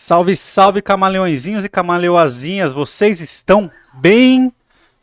[0.00, 4.52] Salve, salve, camaleõezinhos e camaleoazinhas, vocês estão bem?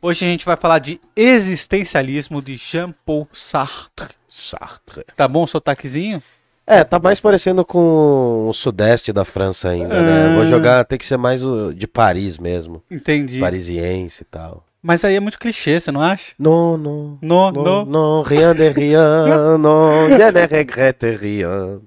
[0.01, 4.16] Hoje a gente vai falar de existencialismo de Jean-Paul Sartre.
[4.29, 5.04] Sartre.
[5.13, 6.23] Tá bom o sotaquezinho?
[6.66, 10.28] É, tá mais parecendo com o sudeste da França ainda, né?
[10.31, 10.36] Ah.
[10.38, 12.82] Vou jogar, tem que ser mais o de Paris mesmo.
[12.89, 13.41] Entendi.
[13.41, 14.64] Parisiense e tal.
[14.82, 16.32] Mas aí é muito clichê, você não acha?
[16.39, 17.18] Non, non.
[17.21, 17.86] No, Non, no.
[17.86, 21.82] non, rien de rien, non, je ne regrette rien.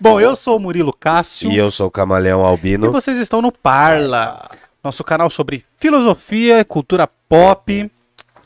[0.00, 2.92] Bom, eu sou o Murilo Cássio E eu sou o Camaleão e Albino.
[2.92, 4.48] vocês estão no Parla,
[4.82, 7.90] nosso canal sobre filosofia, cultura pop,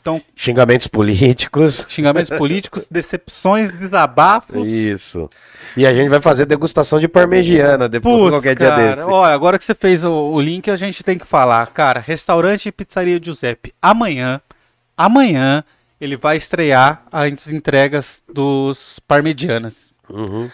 [0.01, 1.85] então Xingamentos políticos.
[1.87, 4.65] xingamentos políticos, decepções, desabafos.
[4.67, 5.29] Isso.
[5.77, 9.07] E a gente vai fazer degustação de parmegiana depois, Putz, qualquer dia cara, desse.
[9.07, 11.65] olha, agora que você fez o, o link, a gente tem que falar.
[11.67, 13.73] Cara, restaurante e pizzaria Giuseppe.
[13.81, 14.41] Amanhã,
[14.97, 15.63] amanhã,
[16.01, 19.93] ele vai estrear as entregas dos parmegianas.
[20.09, 20.49] Uhum.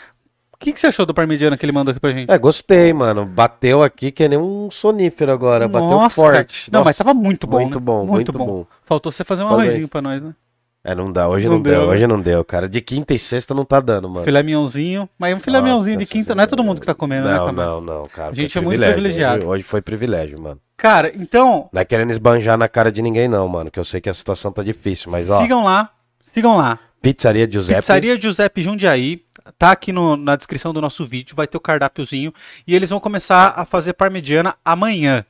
[0.62, 2.30] O que, que você achou do parmegiana que ele mandou aqui pra gente?
[2.30, 3.26] É, gostei, mano.
[3.26, 5.70] Bateu aqui que nem um sonífero agora.
[5.70, 6.66] Bateu Nossa, forte.
[6.66, 6.78] cara.
[6.78, 7.04] Não, mas Nossa.
[7.06, 7.86] tava muito bom, Muito né?
[7.86, 8.66] bom, muito bom.
[8.84, 9.70] Faltou você fazer um Parabéns.
[9.70, 10.36] arrozinho pra nós, né?
[10.84, 11.30] É, não dá.
[11.30, 11.80] Hoje Não não, deu.
[11.82, 11.90] deu.
[11.90, 12.68] Hoje não deu, cara.
[12.68, 14.26] De quinta e sexta não tá dando, mano.
[14.26, 15.08] Filé mignonzinho.
[15.18, 17.46] Mas um filé mignonzinho de quinta não é todo mundo que tá comendo, né, Não,
[17.48, 17.70] Camaro?
[17.72, 18.32] não, não, cara.
[18.32, 19.38] A gente é muito privilegiado.
[19.46, 20.60] Hoje, hoje foi privilégio, mano.
[20.76, 23.72] Cara, então, Não é querendo esbanjar na cara de ninguém, não, mano.
[23.72, 25.42] Que eu sei que a situação tá difícil, mas ó.
[25.42, 25.90] sigam lá.
[26.34, 26.80] Sigam lá.
[27.02, 27.80] Pizzaria Giuseppe.
[27.80, 29.22] Pizzaria Giuseppe Jundiaí.
[29.58, 32.34] Tá aqui no- na descrição do nosso vídeo, vai ter o cardápiozinho.
[32.68, 35.26] E eles vão começar a fazer parmegiana amanhã.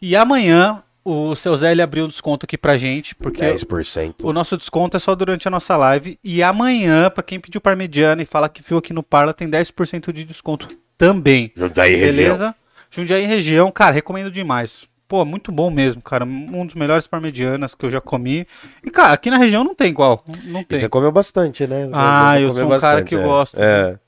[0.00, 4.14] E amanhã o seu Zé ele abriu um desconto aqui pra gente, porque 10%.
[4.22, 6.18] o nosso desconto é só durante a nossa live.
[6.22, 10.12] E amanhã, pra quem pediu parmegiana e fala que viu aqui no Parla, tem 10%
[10.12, 11.52] de desconto também.
[11.56, 12.12] Jundiaí região.
[12.14, 12.54] Beleza?
[12.90, 14.86] Jundiaí região, cara, recomendo demais.
[15.12, 16.24] Pô, muito bom mesmo, cara.
[16.24, 18.46] Um dos melhores parmegianas que eu já comi.
[18.82, 20.24] E, cara, aqui na região não tem igual.
[20.44, 20.80] Não tem.
[20.80, 21.86] Você comeu bastante, né?
[21.92, 23.22] Ah, eu sou um cara que é.
[23.22, 23.62] gosto.
[23.62, 23.98] É.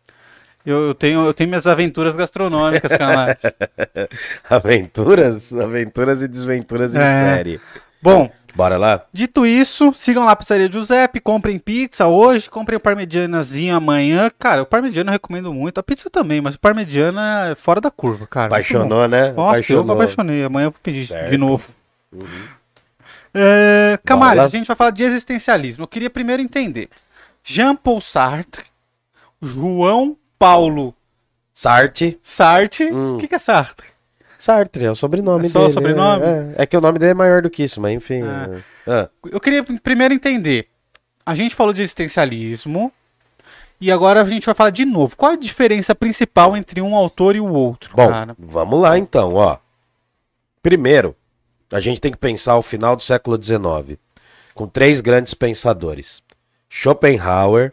[0.64, 3.36] Eu, eu tenho, eu tenho minhas aventuras gastronômicas, cara.
[4.48, 7.34] Aventuras, aventuras e desventuras em É.
[7.34, 7.60] série.
[8.02, 9.04] Bom, Bora lá?
[9.12, 14.30] dito isso, sigam lá a Pizzaria Giuseppe, comprem pizza hoje, comprem o parmegianazinho amanhã.
[14.38, 15.78] Cara, o parmegiana eu recomendo muito.
[15.78, 18.46] A pizza também, mas o parmegiana é fora da curva, cara.
[18.46, 19.32] Apaixonou, né?
[19.32, 20.44] Nossa, eu me apaixonei.
[20.44, 21.30] Amanhã eu vou pedir Certo.
[21.30, 21.68] de novo.
[23.34, 24.46] É, Camargo, Bora.
[24.46, 25.82] a gente vai falar de existencialismo.
[25.84, 26.88] Eu queria primeiro entender.
[27.42, 28.64] Jean-Paul Sartre,
[29.42, 30.94] João Paulo
[31.52, 32.18] Sartre.
[32.22, 32.90] Sartre.
[32.90, 33.18] O Hum.
[33.18, 33.88] que, que é Sartre?
[34.44, 35.72] Sartre, é o sobrenome É só o dele.
[35.72, 36.22] sobrenome?
[36.22, 36.54] É, é.
[36.64, 38.20] É que o nome dele é maior do que isso, mas enfim.
[38.22, 38.50] Ah.
[38.86, 38.90] é.
[38.90, 40.68] Ah, Eu queria primeiro entender.
[41.24, 42.92] A gente falou de existencialismo.
[43.80, 45.16] E agora a gente vai falar de novo.
[45.16, 48.36] Qual a diferença principal entre um autor e o outro, Bom, cara?
[48.38, 49.56] vamos lá então, ó.
[50.62, 51.16] Primeiro,
[51.72, 53.98] a gente tem que pensar o final do século XIX,
[54.54, 56.22] com três grandes pensadores:
[56.68, 57.72] Schopenhauer,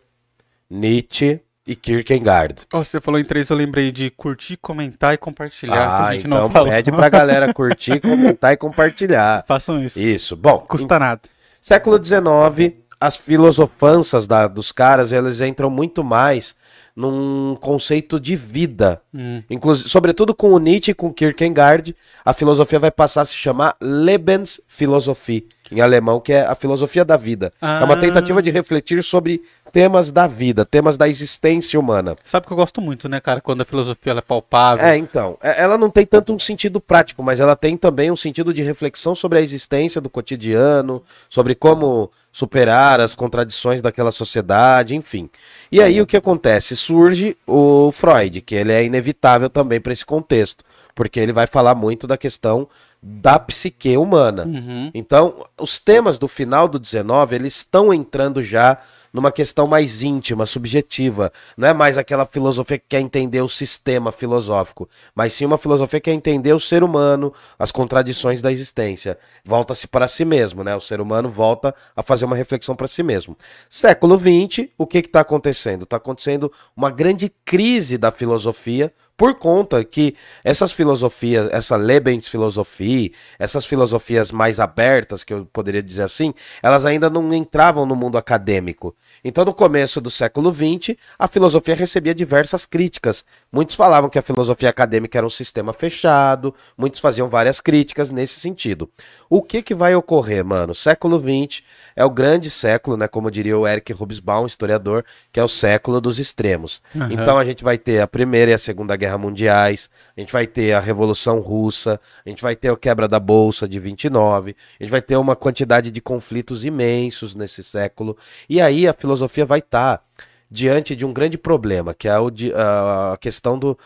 [0.70, 2.64] Nietzsche e Kierkegaard.
[2.74, 5.74] Oh, você falou em três, eu lembrei de curtir, comentar e compartilhar.
[5.74, 6.70] que Ah, a gente então não falou.
[6.70, 9.44] pede pra galera curtir, comentar e compartilhar.
[9.48, 10.00] Façam isso.
[10.00, 10.36] Isso.
[10.36, 11.22] Bom, Custa nada.
[11.62, 16.56] Século XIX, as filosofanças da- dos caras, eles entram muito mais
[16.96, 19.02] num conceito de vida.
[19.14, 19.42] Hum.
[19.50, 23.76] Inclusive, sobretudo com o Nietzsche e com Kierkegaard, a filosofia vai passar a se chamar
[23.82, 27.52] Lebensphilosophie, em alemão, que é a filosofia da vida.
[27.62, 27.84] É Ah.
[27.86, 29.42] uma tentativa de refletir sobre
[29.72, 32.18] temas da vida, temas da existência humana.
[32.26, 33.40] Sabe que eu gosto muito, né, cara?
[33.40, 34.84] Quando a filosofia é palpável.
[34.86, 38.18] É, então, é- ela não tem tanto um sentido prático, mas ela tem também um
[38.18, 44.96] sentido de reflexão sobre a existência do cotidiano, sobre como superar as contradições daquela sociedade,
[44.96, 45.30] enfim.
[45.72, 46.76] E aí o que acontece?
[46.76, 50.64] Surge o Freud, que ele é inevitável também para esse contexto,
[50.96, 52.68] porque ele vai falar muito da questão
[53.04, 54.46] da psique humana.
[54.46, 54.92] Uhum.
[54.94, 58.78] Então, os temas do final do 19, eles estão entrando já
[59.14, 61.32] numa questão mais íntima, subjetiva.
[61.58, 66.00] Não é mais aquela filosofia que quer entender o sistema filosófico, mas sim uma filosofia
[66.00, 69.18] que quer entender o ser humano, as contradições da existência.
[69.44, 70.76] Volta-se para si mesmo, né?
[70.76, 73.38] O ser humano volta a fazer uma reflexão para si mesmo.
[73.70, 75.84] Século XX, o que está acontecendo?
[75.84, 83.68] Está acontecendo uma grande crise da filosofia por conta que essas filosofias, essa Lebensphilosophie, essas
[83.68, 86.34] filosofias mais abertas, que eu poderia dizer assim,
[86.64, 88.96] elas ainda não entravam no mundo acadêmico.
[89.24, 93.24] Então, no começo do século XX, a filosofia recebia diversas críticas.
[93.52, 98.40] Muitos falavam que a filosofia acadêmica era um sistema fechado, muitos faziam várias críticas nesse
[98.40, 98.90] sentido.
[99.30, 100.74] O que, que vai ocorrer, mano?
[100.74, 101.62] Século XX
[101.96, 103.08] é o grande século, né?
[103.08, 106.82] Como diria o Eric Hobsbawm, historiador, que é o século dos extremos.
[106.96, 107.14] Aham.
[107.14, 110.48] Então a gente vai ter a Primeira e a Segunda Guerra Mundiais, a gente vai
[110.48, 114.84] ter a Revolução Russa, a gente vai ter a quebra da Bolsa de 29, a
[114.84, 118.18] gente vai ter uma quantidade de conflitos imensos nesse século.
[118.50, 119.11] E aí a filosofia
[119.46, 120.04] vai estar
[120.50, 123.78] diante de um grande problema, que é o de- a questão do,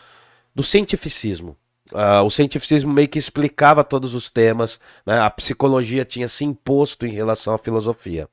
[0.54, 1.56] do cientificismo.
[1.92, 5.20] Uh, o cientificismo meio que explicava todos os temas, né?
[5.20, 8.28] a psicologia tinha se imposto em relação à filosofia.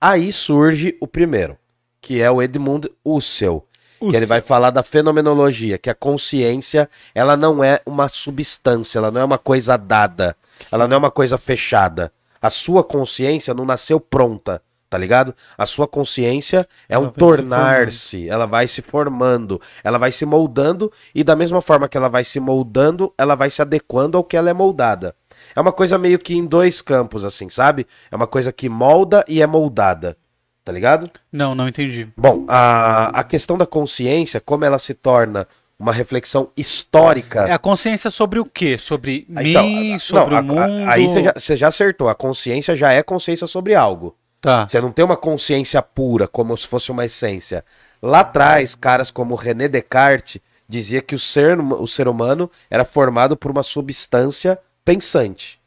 [0.00, 1.56] Aí surge o primeiro,
[2.00, 3.58] que é o Edmund Husserl,
[3.98, 9.10] que ele vai falar da fenomenologia, que a consciência ela não é uma substância, ela
[9.10, 10.36] não é uma coisa dada,
[10.70, 12.12] ela não é uma coisa fechada.
[12.40, 14.60] A sua consciência não nasceu pronta,
[14.92, 15.34] tá ligado?
[15.56, 20.92] A sua consciência é ela um tornar-se, ela vai se formando, ela vai se moldando
[21.14, 24.36] e da mesma forma que ela vai se moldando, ela vai se adequando ao que
[24.36, 25.16] ela é moldada.
[25.56, 27.86] É uma coisa meio que em dois campos, assim, sabe?
[28.10, 30.14] É uma coisa que molda e é moldada.
[30.62, 31.10] Tá ligado?
[31.32, 32.08] Não, não entendi.
[32.14, 35.48] Bom, a, a questão da consciência, como ela se torna
[35.78, 37.48] uma reflexão histórica.
[37.48, 38.76] É a consciência sobre o quê?
[38.76, 40.90] Sobre então, mim, sobre não, o mundo?
[40.90, 42.10] aí você já, você já acertou.
[42.10, 44.14] A consciência já é consciência sobre algo.
[44.42, 44.66] Tá.
[44.66, 47.64] Você não tem uma consciência pura, como se fosse uma essência.
[48.02, 53.36] Lá atrás, caras como René Descartes dizia que o ser, o ser humano era formado
[53.36, 55.60] por uma substância pensante.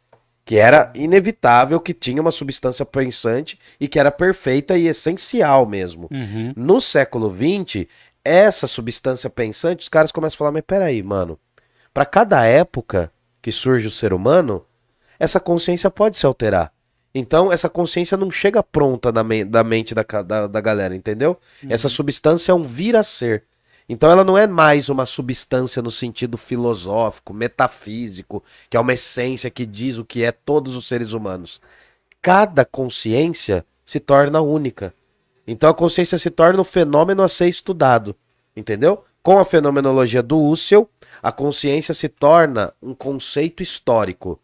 [0.43, 6.09] Que era inevitável que tinha uma substância pensante e que era perfeita e essencial mesmo.
[6.11, 6.53] Uhum.
[6.55, 7.87] No século XX,
[8.25, 11.39] essa substância pensante, os caras começam a falar: mas peraí, mano,
[11.93, 13.09] para cada época
[13.41, 14.65] que surge o ser humano,
[15.17, 16.74] essa consciência pode se alterar.
[17.17, 21.39] Então, essa consciência não chega pronta na me da mente da, da, da galera, entendeu?
[21.63, 21.69] Uhum.
[21.71, 23.45] Essa substância é um vir a ser.
[23.87, 29.49] Então, ela não é mais uma substância no sentido filosófico, metafísico, que é uma essência
[29.49, 31.61] que diz o que é todos os seres humanos.
[32.21, 34.93] Cada consciência se torna única.
[35.47, 38.13] Então, a consciência se torna um fenômeno a ser estudado.
[38.57, 39.05] Entendeu?
[39.23, 40.89] Com a fenomenologia do Husserl,
[41.23, 44.37] a consciência se torna um conceito histórico.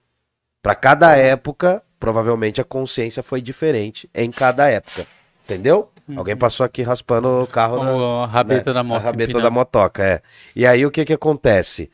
[0.61, 5.05] Para cada época, provavelmente a consciência foi diferente em cada época.
[5.45, 5.89] Entendeu?
[6.07, 6.17] Uhum.
[6.17, 8.73] Alguém passou aqui raspando o carro o, na, rabeta né?
[8.73, 8.97] da moto.
[8.97, 10.21] A rabeta da motoca, é.
[10.55, 11.91] E aí o que que acontece?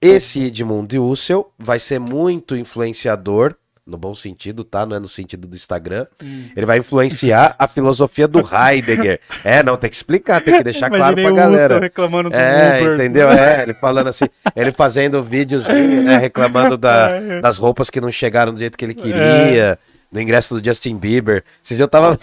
[0.00, 3.54] Esse Edmund Husserl vai ser muito influenciador
[3.86, 4.84] no bom sentido, tá?
[4.84, 6.06] Não é no sentido do Instagram.
[6.22, 6.48] Hum.
[6.56, 9.20] Ele vai influenciar a filosofia do Heidegger.
[9.44, 11.78] É, não, tem que explicar, tem que deixar claro pra galera.
[11.78, 12.94] reclamando do é, Uber.
[12.94, 13.28] entendeu?
[13.30, 14.24] É, ele falando assim,
[14.56, 17.40] ele fazendo vídeos, né, reclamando da, é.
[17.40, 19.78] das roupas que não chegaram do jeito que ele queria, é.
[20.10, 21.44] do ingresso do Justin Bieber.
[21.62, 22.18] Dia eu tava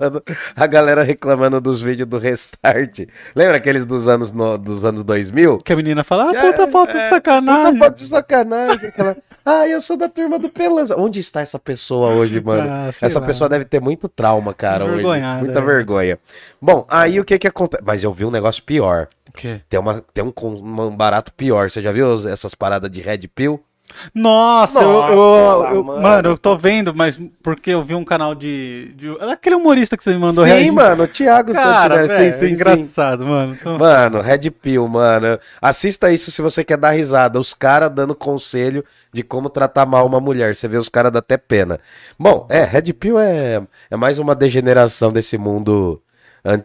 [0.00, 0.22] mano,
[0.54, 3.08] a galera reclamando dos vídeos do Restart.
[3.34, 5.58] Lembra aqueles dos anos, no, dos anos 2000?
[5.58, 7.72] Que a menina fala, ah, puta foto de sacanagem.
[7.72, 8.88] Puta foto de sacanagem.
[8.88, 9.16] Aquela...
[9.44, 10.96] Ah, eu sou da turma do Pelanza.
[10.96, 12.70] Onde está essa pessoa hoje, mano?
[12.70, 13.26] Ah, essa lá.
[13.26, 15.04] pessoa deve ter muito trauma, cara, hoje.
[15.40, 15.62] Muita é.
[15.62, 16.18] vergonha.
[16.60, 17.82] Bom, aí o que que acontece?
[17.84, 19.08] Mas eu vi um negócio pior.
[19.28, 19.60] O quê?
[19.68, 21.70] Tem, uma, tem um, um barato pior.
[21.70, 23.62] Você já viu essas paradas de Red Pill?
[24.14, 26.28] Nossa, Nossa eu, eu, eu, mano.
[26.30, 28.92] eu tô vendo, mas porque eu vi um canal de.
[28.96, 30.72] de aquele humorista que você me mandou Sim, reagir.
[30.72, 33.28] mano, o Thiago Cara, véio, sim, sim, engraçado, sim.
[33.28, 33.56] mano.
[33.60, 33.78] Então...
[33.78, 35.38] Mano, Red Pill, mano.
[35.60, 37.38] Assista isso se você quer dar risada.
[37.38, 40.54] Os caras dando conselho de como tratar mal uma mulher.
[40.54, 41.78] Você vê os caras dá até pena.
[42.18, 46.00] Bom, é, Red Pill é, é mais uma degeneração desse mundo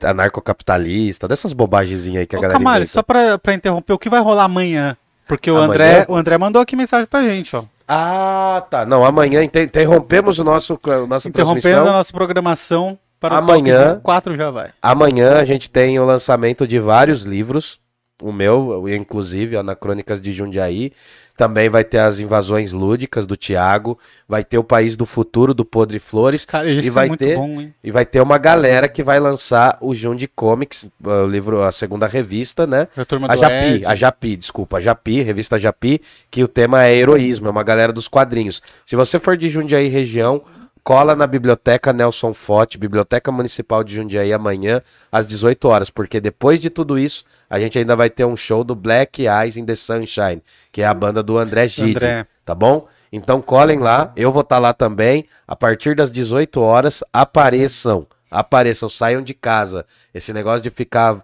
[0.04, 4.10] anarcocapitalista, dessas bobagens aí que a Ô, galera Camari, só pra, pra interromper, o que
[4.10, 4.98] vai rolar amanhã?
[5.28, 7.64] Porque o André, o André mandou aqui mensagem pra gente, ó.
[7.88, 8.86] Ah, tá.
[8.86, 10.78] Não, amanhã interrompemos o nosso
[11.08, 14.72] nossa Interrompendo a nossa programação para amanhã, o 4 já vai.
[14.82, 17.80] Amanhã a gente tem o lançamento de vários livros,
[18.22, 20.92] o meu, inclusive, na Crônicas de Jundiaí,
[21.38, 25.64] também vai ter as invasões lúdicas do Tiago, vai ter o País do Futuro do
[25.64, 29.20] Podre Flores Cara, e vai é ter bom, e vai ter uma galera que vai
[29.20, 32.88] lançar o Jundi Comics, o livro, a segunda revista, né?
[32.98, 33.86] A, a Japi, Ed.
[33.86, 37.94] a Japi, desculpa, a Japi, revista Japi, que o tema é heroísmo, é uma galera
[37.94, 38.64] dos quadrinhos.
[38.84, 40.42] Se você for de Jundiaí região,
[40.88, 46.62] cola na biblioteca Nelson Fote, Biblioteca Municipal de Jundiaí amanhã às 18 horas, porque depois
[46.62, 49.76] de tudo isso a gente ainda vai ter um show do Black Eyes in the
[49.76, 50.42] Sunshine,
[50.72, 52.26] que é a banda do André Gide, André.
[52.46, 52.88] tá bom?
[53.12, 55.26] Então colhem lá, eu vou estar tá lá também.
[55.46, 58.08] A partir das 18 horas, apareçam.
[58.32, 59.86] Apareçam, saiam de casa.
[60.14, 61.22] Esse negócio de ficar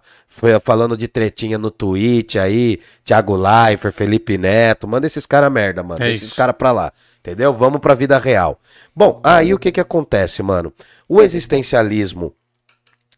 [0.62, 6.02] falando de tretinha no Twitch aí, Thiago Leifert, Felipe Neto, manda esses caras merda, mano.
[6.02, 6.92] É esses caras pra lá.
[7.24, 7.54] Entendeu?
[7.54, 8.60] Vamos pra vida real.
[8.94, 10.70] Bom, aí o que que acontece, mano?
[11.08, 12.34] O existencialismo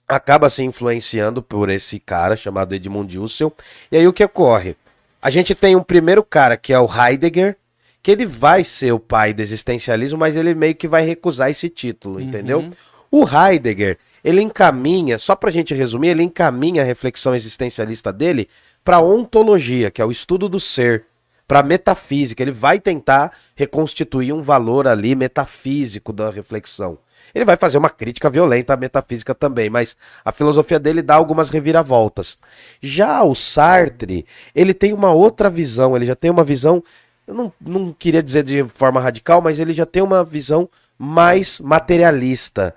[0.07, 3.51] acaba se influenciando por esse cara chamado Edmund Husserl.
[3.91, 4.77] E aí o que ocorre?
[5.21, 7.57] A gente tem um primeiro cara que é o Heidegger,
[8.01, 11.69] que ele vai ser o pai do existencialismo, mas ele meio que vai recusar esse
[11.69, 12.21] título, uhum.
[12.21, 12.71] entendeu?
[13.11, 18.49] O Heidegger, ele encaminha, só pra gente resumir, ele encaminha a reflexão existencialista dele
[18.85, 21.07] para ontologia, que é o estudo do ser,
[21.47, 22.43] para metafísica.
[22.43, 26.99] Ele vai tentar reconstituir um valor ali metafísico da reflexão.
[27.35, 31.51] Ele vai fazer uma crítica violenta à metafísica também, mas a filosofia dele dá algumas
[31.51, 32.39] reviravoltas.
[32.81, 34.25] Já o Sartre,
[34.55, 36.83] ele tem uma outra visão, ele já tem uma visão,
[37.27, 41.61] eu não, não queria dizer de forma radical, mas ele já tem uma visão mais
[41.61, 42.75] materialista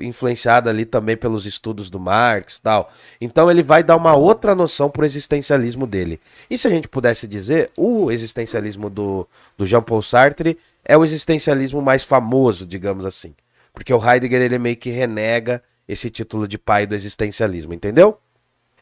[0.00, 2.92] influenciada ali também pelos estudos do Marx tal.
[3.20, 6.20] Então ele vai dar uma outra noção pro existencialismo dele.
[6.50, 9.26] E se a gente pudesse dizer, o existencialismo do,
[9.56, 13.34] do Jean-Paul Sartre é o existencialismo mais famoso, digamos assim.
[13.72, 18.18] Porque o Heidegger ele meio que renega esse título de pai do existencialismo, entendeu?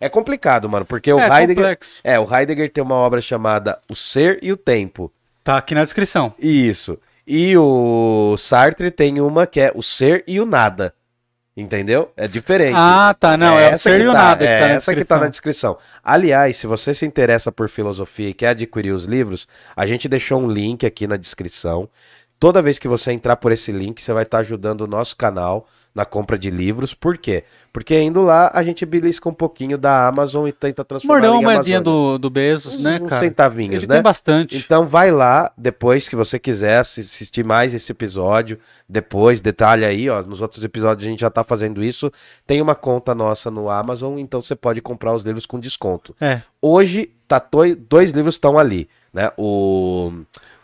[0.01, 2.01] É complicado, mano, porque o é, Heidegger complexo.
[2.03, 5.13] é, o Heidegger tem uma obra chamada O Ser e o Tempo.
[5.45, 6.35] Tá aqui na descrição.
[6.39, 6.99] Isso.
[7.33, 10.93] E o Sartre tem uma que é o ser e o nada.
[11.57, 12.11] Entendeu?
[12.17, 12.75] É diferente.
[12.77, 13.37] Ah, tá.
[13.37, 14.45] Não, é, é o ser e o tá, nada.
[14.45, 15.79] Que é tá essa que tá na descrição.
[16.03, 19.47] Aliás, se você se interessa por filosofia e quer adquirir os livros,
[19.77, 21.89] a gente deixou um link aqui na descrição.
[22.37, 25.69] Toda vez que você entrar por esse link, você vai estar ajudando o nosso canal
[25.95, 26.95] na compra de livros.
[26.95, 27.45] Por quê?
[27.73, 31.55] Porque indo lá, a gente belisca um pouquinho da Amazon e tenta transformar Mordeu uma
[31.55, 33.25] moedinha do, do Bezos, né, uns cara?
[33.25, 33.95] centavinhos, Ele né?
[33.95, 34.57] tem bastante.
[34.57, 40.23] Então vai lá, depois que você quiser assistir mais esse episódio, depois, detalhe aí, ó,
[40.23, 42.13] nos outros episódios a gente já tá fazendo isso.
[42.47, 46.15] Tem uma conta nossa no Amazon, então você pode comprar os livros com desconto.
[46.21, 46.43] É.
[46.61, 47.41] Hoje, tá
[47.89, 49.31] dois livros estão ali, né?
[49.37, 50.13] O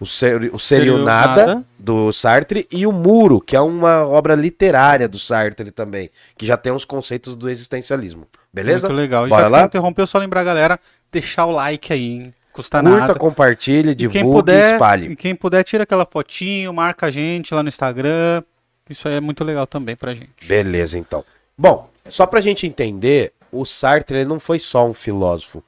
[0.00, 4.34] o, ser, o Serio Nada, Nada, do Sartre, e o Muro, que é uma obra
[4.34, 8.26] literária do Sartre também, que já tem uns conceitos do existencialismo.
[8.52, 8.88] Beleza?
[8.88, 9.28] Muito legal.
[9.28, 9.62] Bora já lá?
[9.64, 12.34] interrompeu, só lembrar a galera, deixar o like aí, hein?
[12.52, 13.14] Custa Curta, nada.
[13.14, 15.12] compartilhe, divulgue quem puder, e espalhe.
[15.12, 18.42] E quem puder, tira aquela fotinho, marca a gente lá no Instagram.
[18.88, 20.46] Isso aí é muito legal também pra gente.
[20.46, 21.22] Beleza, então.
[21.58, 25.62] Bom, só pra gente entender, o Sartre ele não foi só um filósofo.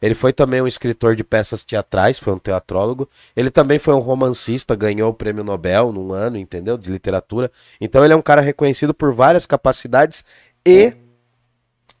[0.00, 3.08] Ele foi também um escritor de peças teatrais, foi um teatrólogo.
[3.34, 6.76] Ele também foi um romancista, ganhou o prêmio Nobel num ano, entendeu?
[6.76, 7.50] De literatura.
[7.80, 10.24] Então ele é um cara reconhecido por várias capacidades
[10.64, 10.92] e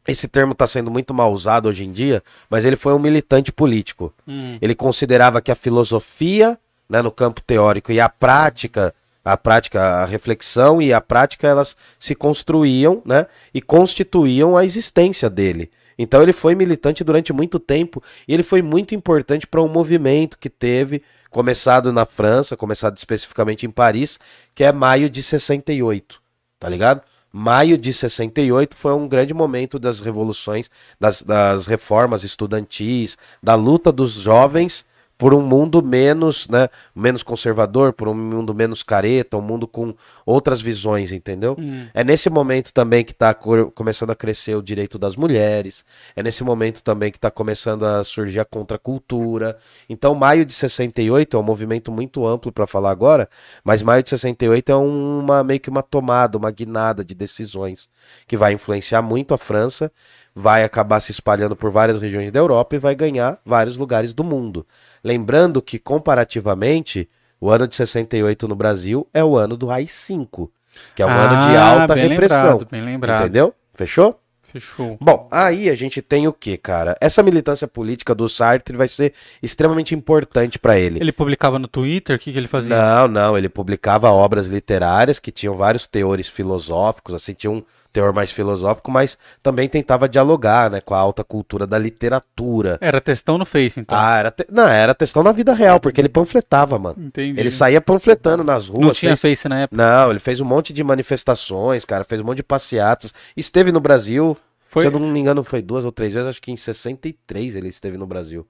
[0.06, 3.50] esse termo está sendo muito mal usado hoje em dia, mas ele foi um militante
[3.50, 4.12] político.
[4.26, 4.58] Hum.
[4.60, 10.04] Ele considerava que a filosofia, né, no campo teórico e a prática, a prática, a
[10.04, 15.70] reflexão e a prática, elas se construíam, né, e constituíam a existência dele.
[15.98, 20.38] Então ele foi militante durante muito tempo e ele foi muito importante para um movimento
[20.38, 24.18] que teve, começado na França, começado especificamente em Paris,
[24.54, 26.20] que é maio de 68,
[26.58, 27.02] tá ligado?
[27.32, 33.92] Maio de 68 foi um grande momento das revoluções, das, das reformas estudantis, da luta
[33.92, 34.85] dos jovens
[35.18, 39.94] por um mundo menos, né, menos conservador, por um mundo menos careta, um mundo com
[40.26, 41.56] outras visões, entendeu?
[41.58, 41.86] Hum.
[41.94, 46.44] É nesse momento também que está começando a crescer o direito das mulheres, é nesse
[46.44, 49.56] momento também que está começando a surgir a contracultura.
[49.88, 53.28] Então, maio de 68 é um movimento muito amplo para falar agora,
[53.64, 57.88] mas maio de 68 é uma meio que uma tomada, uma guinada de decisões
[58.26, 59.90] que vai influenciar muito a França,
[60.38, 64.22] vai acabar se espalhando por várias regiões da Europa e vai ganhar vários lugares do
[64.22, 64.66] mundo.
[65.02, 67.08] Lembrando que, comparativamente,
[67.40, 70.50] o ano de 68 no Brasil é o ano do AI-5,
[70.94, 72.42] que é um ah, ano de alta bem repressão.
[72.42, 73.20] Lembrado, bem lembrado.
[73.22, 73.54] Entendeu?
[73.72, 74.20] Fechou?
[74.42, 74.98] Fechou.
[75.00, 76.96] Bom, aí a gente tem o que, cara?
[77.00, 81.00] Essa militância política do Sartre vai ser extremamente importante para ele.
[81.00, 82.16] Ele publicava no Twitter?
[82.16, 82.76] O que, que ele fazia?
[82.76, 83.38] Não, não.
[83.38, 87.62] Ele publicava obras literárias que tinham vários teores filosóficos, assim, tinha um
[87.96, 92.76] teor mais filosófico, mas também tentava dialogar, né, com a alta cultura da literatura.
[92.78, 93.96] Era textão no Face, então.
[93.96, 94.46] Ah, era te...
[94.52, 96.96] não, era textão na vida real, porque ele panfletava, mano.
[96.98, 97.40] Entendi.
[97.40, 98.84] Ele saía panfletando nas ruas.
[98.84, 99.38] Não tinha fez...
[99.38, 99.82] Face na época.
[99.82, 103.14] Não, ele fez um monte de manifestações, cara, fez um monte de passeatas.
[103.34, 104.36] Esteve no Brasil,
[104.68, 104.82] foi...
[104.82, 107.68] se eu não me engano, foi duas ou três vezes, acho que em 63 ele
[107.68, 108.46] esteve no Brasil.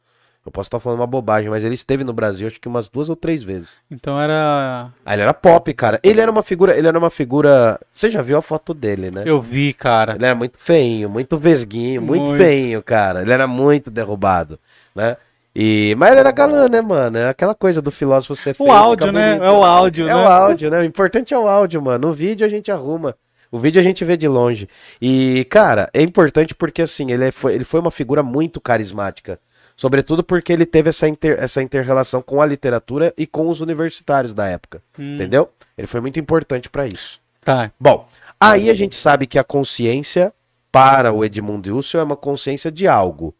[0.46, 3.08] Eu posso estar falando uma bobagem, mas ele esteve no Brasil acho que umas duas
[3.08, 3.80] ou três vezes.
[3.90, 4.92] Então era.
[5.04, 5.98] Ah, ele era pop, cara.
[6.04, 6.78] Ele era uma figura.
[6.78, 7.80] Ele era uma figura.
[7.90, 9.24] Você já viu a foto dele, né?
[9.26, 10.14] Eu vi, cara.
[10.14, 13.22] Ele era muito feinho, muito vesguinho, muito, muito feinho, cara.
[13.22, 14.56] Ele era muito derrubado,
[14.94, 15.16] né?
[15.52, 17.18] E, mas ele era galã, né, mano?
[17.18, 18.68] É aquela coisa do filósofo ser feio.
[18.68, 19.38] O áudio, né?
[19.38, 20.20] É o áudio, é né?
[20.20, 20.78] É o áudio, né?
[20.78, 22.08] O importante é o áudio, mano.
[22.08, 23.16] O vídeo a gente arruma.
[23.50, 24.68] O vídeo a gente vê de longe.
[25.02, 29.40] E, cara, é importante porque, assim, ele foi, ele foi uma figura muito carismática.
[29.76, 34.32] Sobretudo porque ele teve essa, inter, essa inter-relação com a literatura e com os universitários
[34.32, 34.82] da época.
[34.98, 35.14] Hum.
[35.14, 35.50] Entendeu?
[35.76, 37.20] Ele foi muito importante para isso.
[37.42, 37.70] Tá.
[37.78, 38.08] Bom,
[38.40, 40.32] aí a gente sabe que a consciência
[40.72, 43.34] para o Edmund Husserl é uma consciência de algo.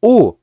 [0.00, 0.34] O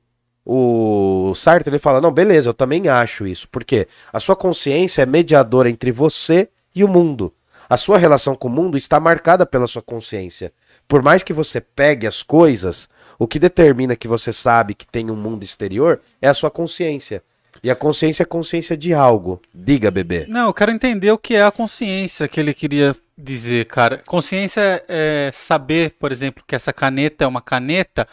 [0.44, 5.06] o Sartre ele fala: "Não, beleza, eu também acho isso, porque a sua consciência é
[5.06, 7.32] mediadora entre você e o mundo.
[7.68, 10.52] A sua relação com o mundo está marcada pela sua consciência.
[10.88, 12.88] Por mais que você pegue as coisas,
[13.20, 17.22] o que determina que você sabe que tem um mundo exterior é a sua consciência.
[17.62, 19.38] E a consciência é consciência de algo.
[19.54, 20.24] Diga, bebê.
[20.26, 23.98] Não, eu quero entender o que é a consciência que ele queria dizer, cara.
[24.06, 28.08] Consciência é saber, por exemplo, que essa caneta é uma caneta,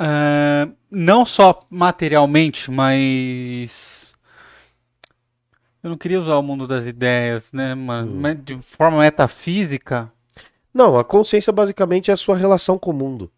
[0.00, 4.14] uh, não só materialmente, mas.
[5.82, 8.12] Eu não queria usar o mundo das ideias, né, mano?
[8.12, 8.20] Hum.
[8.20, 10.12] Mas de forma metafísica.
[10.72, 13.28] Não, a consciência basicamente é a sua relação com o mundo.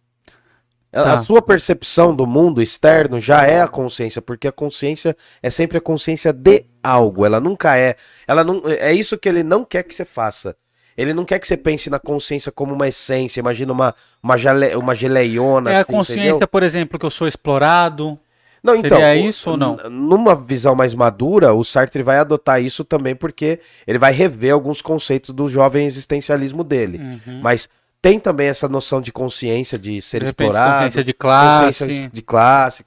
[0.92, 1.18] A- Tá.
[1.20, 5.78] A sua percepção do mundo externo já é a consciência, porque a consciência é sempre
[5.78, 7.24] a consciência de algo.
[7.24, 7.94] Ela nunca é.
[8.26, 10.56] Ela não, é isso que ele não quer que você faça.
[10.96, 13.40] Ele não quer que você pense na consciência como uma essência.
[13.40, 15.70] Imagina uma, uma, gele, uma geleiona.
[15.70, 16.48] É a assim, consciência, entendeu?
[16.48, 18.18] por exemplo, que eu sou explorado.
[18.62, 19.76] Não, Seria então, isso ou não?
[19.88, 24.82] Numa visão mais madura, o Sartre vai adotar isso também porque ele vai rever alguns
[24.82, 26.98] conceitos do jovem existencialismo dele.
[26.98, 27.40] Uhum.
[27.40, 27.70] Mas
[28.02, 31.78] tem também essa noção de consciência de ser De repente, explorado, consciência de classe.
[31.84, 32.84] consciência de classe,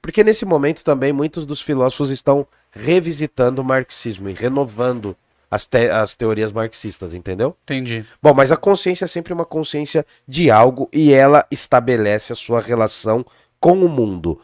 [0.00, 5.16] porque nesse momento também muitos dos filósofos estão revisitando o marxismo e renovando
[5.50, 7.56] as, te- as teorias marxistas, entendeu?
[7.64, 8.04] Entendi.
[8.22, 12.60] Bom, mas a consciência é sempre uma consciência de algo e ela estabelece a sua
[12.60, 13.24] relação
[13.60, 14.40] com o mundo.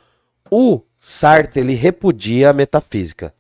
[0.51, 3.35] O Sartre, ele repudia a metafísica.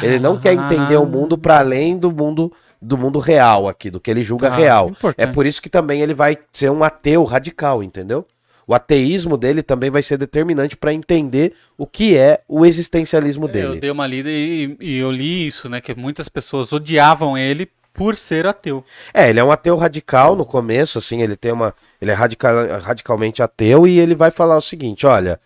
[0.00, 2.50] Ele não quer entender o mundo para além do mundo
[2.82, 4.88] do mundo real aqui, do que ele julga Tá, real.
[4.90, 5.24] importante.
[5.24, 8.26] É por isso que também ele vai ser um ateu radical, entendeu?
[8.66, 13.48] O ateísmo dele também vai ser determinante para entender o que é o existencialismo Eu
[13.52, 13.80] dele.
[13.80, 15.80] dei uma lida e, e eu li isso, né?
[15.80, 18.84] Que muitas pessoas odiavam ele por ser ateu.
[19.12, 21.74] É, ele é um ateu radical no começo, assim, ele tem uma.
[22.00, 25.38] Ele é radical, radicalmente ateu e ele vai falar o seguinte: olha,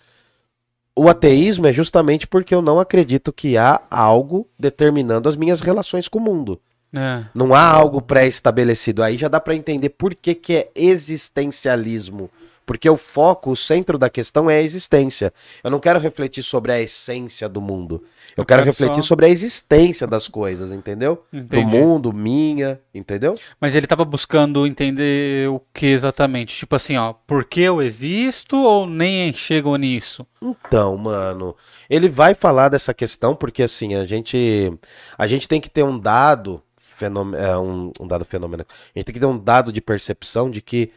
[0.95, 6.07] o ateísmo é justamente porque eu não acredito que há algo determinando as minhas relações
[6.09, 6.61] com o mundo.
[6.97, 7.25] É.
[7.35, 9.03] Não há algo pré-estabelecido.
[9.03, 12.31] Aí já dá pra entender por que, que é existencialismo.
[12.65, 15.33] Porque o foco, o centro da questão é a existência.
[15.63, 18.03] Eu não quero refletir sobre a essência do mundo.
[18.37, 21.25] Eu, Eu quero, quero refletir só- sobre a existência das coisas, entendeu?
[21.33, 21.63] Entendi.
[21.63, 23.37] Do mundo, minha, entendeu?
[23.61, 26.57] Mas ele tava buscando entender o que exatamente?
[26.59, 30.27] Tipo assim, ó, por que eu existo ou nem chegam nisso?
[30.43, 31.55] Então, mano,
[31.89, 34.73] ele vai falar dessa questão porque assim, a gente
[35.17, 36.61] a gente tem que ter um dado
[36.97, 38.65] fenômeno, é, um, um dado fenômeno.
[38.69, 40.91] A gente tem que ter um dado de percepção de que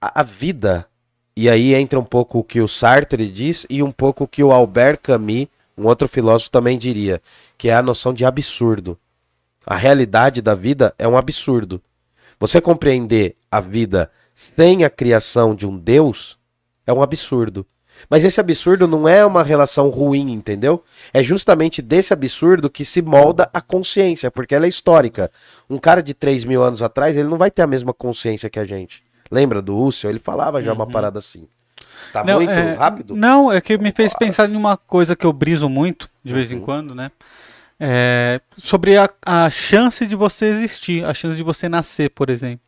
[0.00, 0.86] a, a vida
[1.36, 4.42] e aí entra um pouco o que o Sartre diz e um pouco o que
[4.42, 7.22] o Albert Camus, um outro filósofo também diria,
[7.56, 8.98] que é a noção de absurdo.
[9.64, 11.80] A realidade da vida é um absurdo.
[12.38, 16.38] Você compreender a vida sem a criação de um Deus
[16.86, 17.66] é um absurdo.
[18.08, 20.82] Mas esse absurdo não é uma relação ruim, entendeu?
[21.12, 25.30] É justamente desse absurdo que se molda a consciência, porque ela é histórica.
[25.68, 28.58] Um cara de 3 mil anos atrás, ele não vai ter a mesma consciência que
[28.58, 29.02] a gente.
[29.30, 30.10] Lembra do Husserl?
[30.12, 31.46] Ele falava já uma parada assim.
[32.12, 33.14] Tá Não, muito é, rápido?
[33.14, 36.50] Não, é que me fez pensar em uma coisa que eu briso muito, de vez
[36.50, 36.62] em Uhum.
[36.62, 37.10] quando, né?
[37.78, 42.60] É, sobre a, a chance de você existir, a chance de você nascer, por exemplo.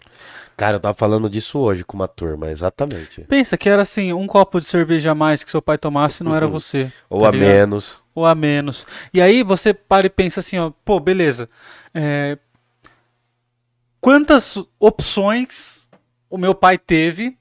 [0.57, 3.23] Cara, eu tava falando disso hoje com uma turma, exatamente.
[3.23, 6.35] Pensa que era assim, um copo de cerveja a mais que seu pai tomasse não
[6.37, 6.53] era Uhum.
[6.53, 6.93] você.
[7.11, 7.49] Ou tá a ligado?
[7.49, 8.03] menos.
[8.15, 8.87] ou a menos.
[9.13, 11.49] E aí você para e pensa assim, ó, pô, beleza.
[11.95, 12.39] é,
[14.01, 15.89] quantas opções
[16.31, 17.37] o meu pai teve,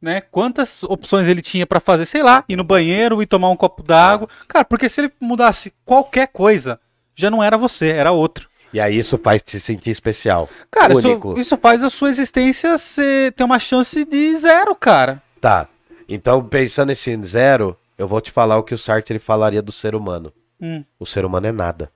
[0.00, 0.20] né?
[0.20, 3.82] Quantas opções ele tinha pra fazer, sei lá, ir no banheiro e tomar um copo
[3.82, 4.28] d'água.
[4.48, 6.78] Cara, porque se ele mudasse qualquer coisa,
[7.14, 8.48] já não era você, era outro.
[8.72, 10.48] E aí isso faz te sentir especial.
[10.70, 11.38] Cara, isso, Único.
[11.38, 15.22] isso faz a sua existência ser, ter uma chance de zero, cara.
[15.40, 15.68] Tá.
[16.08, 19.94] Então, pensando nesse zero, eu vou te falar o que o Sartre falaria do ser
[19.94, 20.32] humano.
[20.60, 20.84] Hum.
[20.98, 21.90] O ser humano é nada.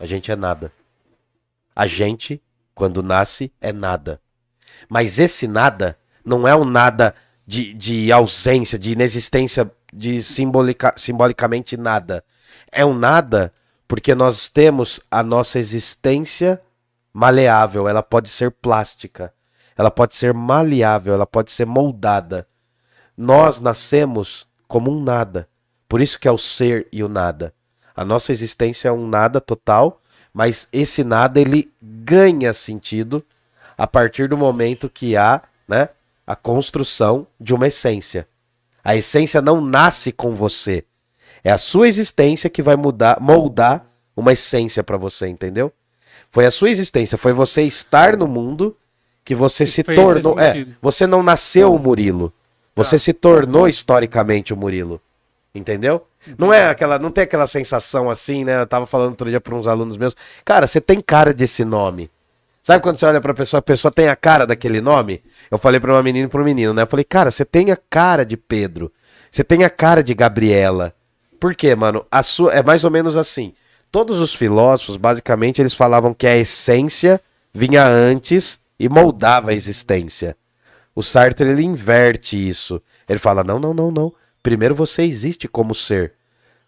[0.00, 0.72] A gente é nada.
[1.74, 2.40] A gente,
[2.74, 4.20] quando nasce, é nada.
[4.88, 7.14] Mas esse nada não é um nada
[7.46, 12.24] de, de ausência, de inexistência, de simbolica, simbolicamente nada.
[12.70, 13.52] É um nada
[13.92, 16.58] porque nós temos a nossa existência
[17.12, 19.34] maleável, ela pode ser plástica,
[19.76, 22.48] ela pode ser maleável, ela pode ser moldada.
[23.14, 25.46] Nós nascemos como um nada.
[25.86, 27.52] Por isso que é o ser e o nada.
[27.94, 30.00] A nossa existência é um nada total,
[30.32, 33.22] mas esse nada ele ganha sentido
[33.76, 35.90] a partir do momento que há, né,
[36.26, 38.26] a construção de uma essência.
[38.82, 40.82] A essência não nasce com você.
[41.44, 45.72] É a sua existência que vai mudar, moldar uma essência para você, entendeu?
[46.30, 48.76] Foi a sua existência, foi você estar no mundo
[49.24, 50.38] que você se fez esse tornou.
[50.38, 52.32] É, você não nasceu o Murilo.
[52.74, 55.00] Você se tornou historicamente o Murilo.
[55.54, 56.06] Entendeu?
[56.38, 58.60] Não é aquela, não tem aquela sensação assim, né?
[58.62, 60.16] Eu tava falando outro dia para uns alunos meus.
[60.44, 62.10] Cara, você tem cara desse nome.
[62.62, 65.20] Sabe quando você olha pra pessoa, a pessoa tem a cara daquele nome?
[65.50, 66.82] Eu falei pra uma menina e pra um menino, né?
[66.82, 68.90] Eu falei, cara, você tem a cara de Pedro.
[69.30, 70.94] Você tem a cara de Gabriela.
[71.42, 72.06] Por quê, mano?
[72.08, 73.52] A sua, é mais ou menos assim.
[73.90, 77.20] Todos os filósofos, basicamente, eles falavam que a essência
[77.52, 80.36] vinha antes e moldava a existência.
[80.94, 82.80] O Sartre, ele inverte isso.
[83.08, 84.12] Ele fala, não, não, não, não.
[84.40, 86.12] Primeiro você existe como ser.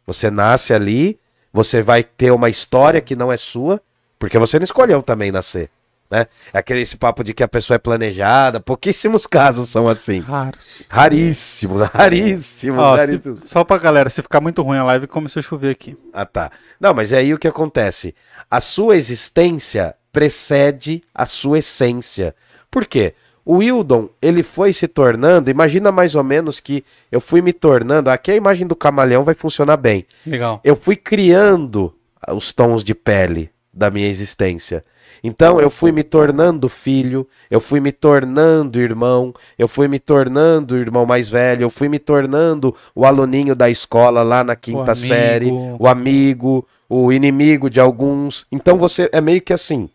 [0.08, 1.20] Você nasce ali,
[1.52, 3.80] você vai ter uma história que não é sua,
[4.18, 5.70] porque você não escolheu também nascer.
[6.14, 6.26] Né?
[6.52, 10.20] É aquele esse papo de que a pessoa é planejada, pouquíssimos casos são assim.
[10.20, 10.84] Raros.
[10.88, 13.40] Raríssimos, raríssimos, Ó, se- raríssimos.
[13.48, 15.96] só pra galera, se ficar muito ruim a live, começou a chover aqui.
[16.12, 16.52] Ah, tá.
[16.78, 18.14] Não, mas é aí o que acontece.
[18.48, 22.32] A sua existência precede a sua essência.
[22.70, 23.14] Por quê?
[23.44, 28.08] O Wildon, ele foi se tornando, imagina mais ou menos que eu fui me tornando,
[28.08, 30.06] aqui a imagem do camaleão vai funcionar bem.
[30.24, 30.60] Legal.
[30.62, 31.92] Eu fui criando
[32.30, 34.84] os tons de pele da minha existência.
[35.26, 40.74] Então eu fui me tornando filho, eu fui me tornando irmão, eu fui me tornando
[40.74, 44.92] o irmão mais velho, eu fui me tornando o aluninho da escola lá na quinta
[44.92, 45.06] amigo.
[45.06, 48.46] série, o amigo, o inimigo de alguns.
[48.52, 49.88] Então você é meio que assim.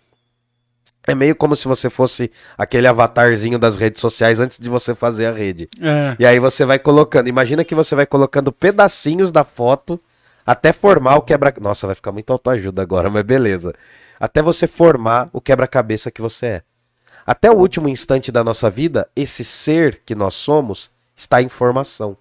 [1.05, 5.27] É meio como se você fosse aquele avatarzinho das redes sociais antes de você fazer
[5.27, 5.69] a rede.
[5.79, 6.15] É.
[6.17, 7.27] E aí você vai colocando.
[7.27, 9.99] Imagina que você vai colocando pedacinhos da foto
[10.49, 11.53] até formar o quebra.
[11.61, 13.71] Nossa, vai ficar muito autoajuda agora, mas beleza.
[14.19, 16.61] Até você formar o quebra-cabeça que você é.
[17.23, 22.17] Até o último instante da nossa vida, esse ser que nós somos está em formação.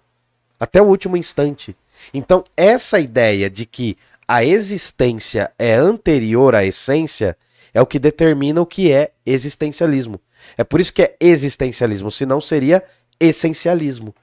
[0.60, 1.74] Até o último instante.
[2.12, 3.96] Então, essa ideia de que
[4.28, 7.34] a existência é anterior à essência
[7.72, 10.20] é o que determina o que é existencialismo.
[10.54, 12.84] É por isso que é existencialismo, senão seria
[13.18, 14.14] essencialismo.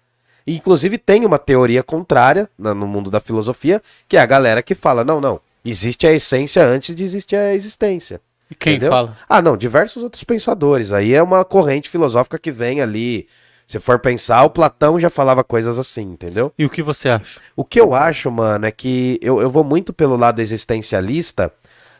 [0.45, 4.61] E, inclusive tem uma teoria contrária na- no mundo da filosofia, que é a galera
[4.61, 8.21] que fala: não, não, existe a essência antes de existir a existência.
[8.49, 8.91] E quem Entendeu?
[8.91, 9.17] fala?
[9.27, 10.91] Ah, não, diversos outros pensadores.
[10.91, 13.27] Aí é uma corrente filosófica que vem ali.
[13.67, 16.53] Se for pensar, o Platão já falava coisas assim, entendeu?
[16.55, 17.39] E o que você acha?
[17.55, 21.51] O que eu acho, mano, é que eu, eu vou muito pelo lado existencialista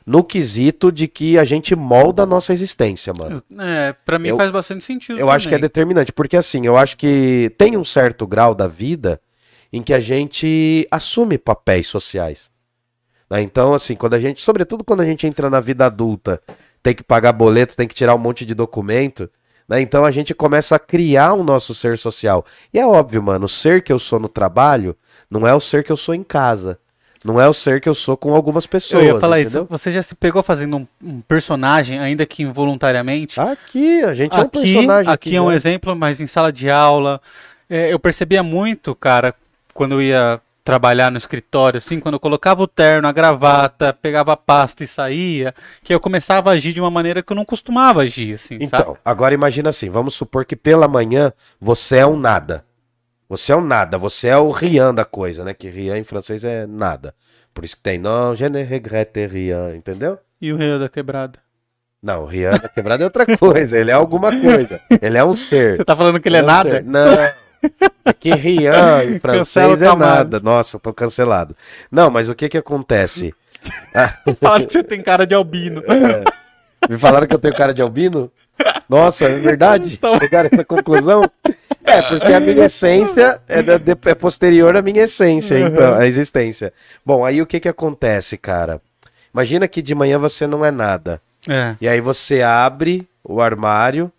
[0.05, 3.41] no quesito de que a gente molda a nossa existência, mano.
[3.59, 5.17] É, pra mim Eu- faz bastante sentido.
[5.19, 5.61] Eu acho que é também.
[5.69, 9.19] determinante, porque assim, eu acho que tem um certo grau da vida
[9.73, 12.51] em que a gente assume papéis sociais.
[13.29, 13.41] né?
[13.41, 16.39] Então, assim, quando a gente, sobretudo quando a gente entra na vida adulta,
[16.83, 19.27] tem que pagar boleto, tem que tirar um monte de documento,
[19.67, 19.81] né?
[19.81, 22.45] Então a gente começa a criar o nosso ser social.
[22.71, 24.95] E é óbvio, mano, o ser que eu sou no trabalho
[25.27, 26.77] não é o ser que eu sou em casa.
[27.25, 29.03] Não é o ser que eu sou com algumas pessoas.
[29.03, 29.63] Eu ia falar entendeu?
[29.63, 29.67] isso.
[29.71, 33.39] Você já se pegou fazendo um, um personagem, ainda que involuntariamente?
[33.39, 35.11] Aqui, a gente é um aqui, personagem.
[35.11, 35.55] aqui é um né?
[35.55, 37.19] exemplo, mas em sala de aula.
[37.67, 39.33] é, eu percebia muito, cara,
[39.73, 44.33] quando eu ia trabalhar no escritório, assim, quando eu colocava o terno, a gravata, pegava
[44.33, 47.45] a pasta e saía, que eu começava a agir de uma maneira que eu não
[47.45, 48.97] costumava agir, assim, Então, sabe?
[49.03, 52.63] agora imagina assim, vamos supor que pela manhã você é um nada.
[53.27, 55.53] Você é um nada, você é o rien da coisa, né?
[55.53, 57.13] Que rien em francês é nada.
[57.53, 60.19] Por isso que tem non, je ne regrette rien, entendeu?
[60.41, 61.39] E o rei da quebrada?
[62.03, 64.79] Não, o rien da quebrada é outra coisa, ele é alguma coisa.
[65.01, 65.77] Ele é um ser.
[65.77, 66.69] Você tá falando que ele é, um nada?
[66.75, 66.83] ser.
[66.83, 67.13] Não.
[68.05, 70.39] É que rien em francês o é nada.
[70.39, 71.55] Nossa, tô cancelado.
[71.91, 73.33] Não, mas o que que acontece?
[74.39, 75.81] Fala que você tem cara de albino.
[76.87, 78.31] Me falaram que eu tenho cara de albino?
[78.87, 79.93] Nossa, é verdade?
[79.93, 80.19] Então.
[80.19, 81.23] Chegaram a essa conclusão?
[81.85, 86.05] É, porque a minha essência é, da- de- é posterior à minha essência, então, à
[86.07, 86.73] existência.
[87.05, 88.81] Bom, aí o que que acontece, cara?
[89.33, 91.21] Imagina que de manhã você não é nada.
[91.47, 91.75] É.
[91.79, 94.11] E aí você abre o armário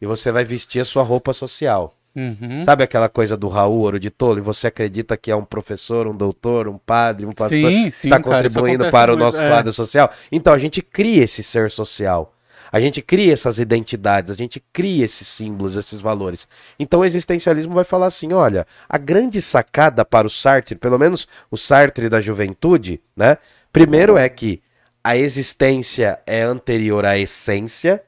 [0.00, 1.94] e você vai vestir a sua roupa social.
[2.14, 2.62] Uhum.
[2.64, 4.38] Sabe aquela coisa do Raul Ouro de Tolo?
[4.38, 7.92] E você acredita que é um professor, um doutor, um padre, um pastor Sim, que
[7.92, 9.48] sim, está cara, contribuindo para o nosso é.
[9.48, 10.10] quadro social?
[10.30, 12.33] Então a gente cria esse ser social.
[12.74, 16.48] A gente cria essas identidades, a gente cria esses símbolos, esses valores.
[16.76, 21.28] Então o existencialismo vai falar assim: olha, a grande sacada para o Sartre, pelo menos
[21.52, 23.38] o Sartre da juventude, né?
[23.72, 24.60] Primeiro é que
[25.04, 28.02] a existência é anterior à essência.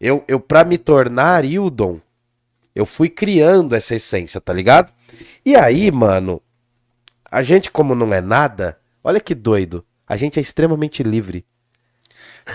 [0.00, 2.00] Eu, eu para me tornar Hildon,
[2.74, 4.92] eu fui criando essa essência, tá ligado?
[5.46, 6.42] E aí, mano,
[7.24, 9.86] a gente, como não é nada, olha que doido.
[10.08, 11.46] A gente é extremamente livre.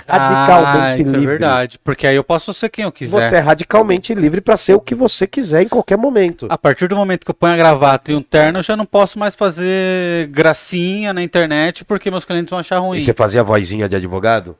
[0.07, 1.17] Radicalmente ah, isso livre.
[1.23, 1.79] é verdade.
[1.83, 3.29] Porque aí eu posso ser quem eu quiser.
[3.29, 6.47] Você é radicalmente livre pra ser o que você quiser em qualquer momento.
[6.49, 8.85] A partir do momento que eu ponho a gravata e um terno, eu já não
[8.85, 12.97] posso mais fazer gracinha na internet porque meus clientes vão achar ruim.
[12.97, 14.55] E você fazia vozinha de advogado?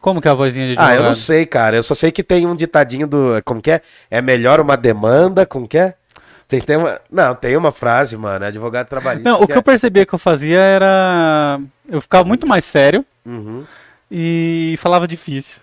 [0.00, 1.02] Como que é a vozinha de Ah, advogado?
[1.04, 1.76] eu não sei, cara.
[1.76, 3.40] Eu só sei que tem um ditadinho do.
[3.44, 3.80] Como que é?
[4.10, 5.44] É melhor uma demanda?
[5.46, 5.94] Como que é?
[6.48, 7.00] Tem, tem uma...
[7.10, 8.44] Não, tem uma frase, mano.
[8.44, 9.28] é Advogado trabalhista.
[9.28, 11.58] Não, o que é- eu percebia que eu fazia era.
[11.88, 13.64] Eu ficava muito mais sério Uhum.
[14.10, 15.60] E falava difícil.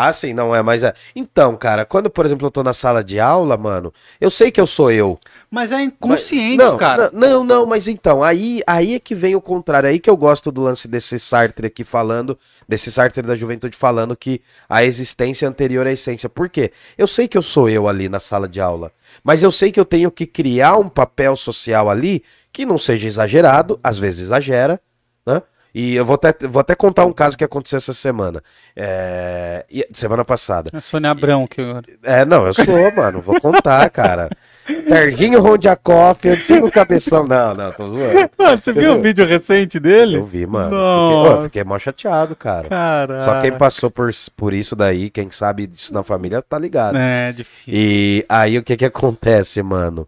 [0.00, 0.94] Ah, sim, não é, mas é.
[1.16, 4.60] Então, cara, quando, por exemplo, eu tô na sala de aula, mano, eu sei que
[4.60, 5.18] eu sou eu.
[5.50, 7.10] Mas é inconsciente, Mas- não, cara.
[7.12, 9.88] Não, não, não, mas então, aí, aí é que vem o contrário.
[9.88, 14.16] Aí que eu gosto do lance desse Sartre aqui falando, desse Sartre da juventude falando
[14.16, 16.28] que a existência é anterior à essência.
[16.28, 16.70] Por quê?
[16.96, 18.92] Eu sei que eu sou eu ali na sala de aula,
[19.24, 22.22] mas eu sei que eu tenho que criar um papel social ali
[22.52, 24.80] que não seja exagerado, às vezes exagera,
[25.26, 25.42] né?
[25.74, 28.42] E eu vou até, vou até contar um caso que aconteceu essa semana.
[28.74, 30.70] É, semana passada.
[30.72, 31.60] É Sônia Abrão que.
[32.02, 33.20] É, não, eu sou, mano.
[33.20, 34.30] Vou contar, cara.
[34.88, 37.26] Serginho Rondiakoff, antigo cabeção.
[37.26, 38.30] Não, não, tô zoando.
[38.38, 40.16] Mano, você viu o vídeo recente dele?
[40.16, 40.70] Eu vi, mano.
[40.70, 42.68] Fiquei, Nossa, fiquei mó chateado, cara.
[42.68, 43.24] cara.
[43.24, 46.96] Só quem passou por, por isso daí, quem sabe disso na família, tá ligado.
[46.98, 47.72] É, difícil.
[47.74, 50.06] E aí o que que acontece, mano?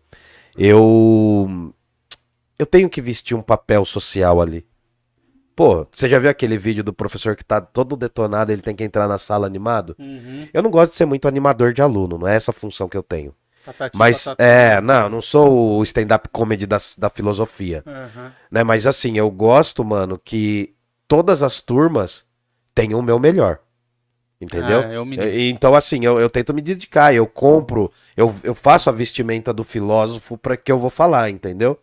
[0.57, 1.73] Eu.
[2.59, 4.67] Eu tenho que vestir um papel social ali.
[5.61, 8.83] Pô, você já viu aquele vídeo do professor que tá todo detonado, ele tem que
[8.83, 9.95] entrar na sala animado?
[9.99, 10.49] Uhum.
[10.55, 12.97] Eu não gosto de ser muito animador de aluno, não é essa a função que
[12.97, 13.35] eu tenho.
[13.67, 14.43] Patati, Mas, patata.
[14.43, 18.33] é, não, não sou o stand-up comedy da, da filosofia, Aham.
[18.51, 18.65] né?
[18.65, 20.75] Mas assim, eu gosto, mano, que
[21.07, 22.25] todas as turmas
[22.75, 23.59] tenham o meu melhor.
[24.41, 24.81] Entendeu?
[24.81, 28.89] Ah, eu me- Então, assim, eu, eu tento me dedicar, eu compro, eu, eu faço
[28.89, 31.79] a vestimenta do filósofo para que eu vou falar, entendeu?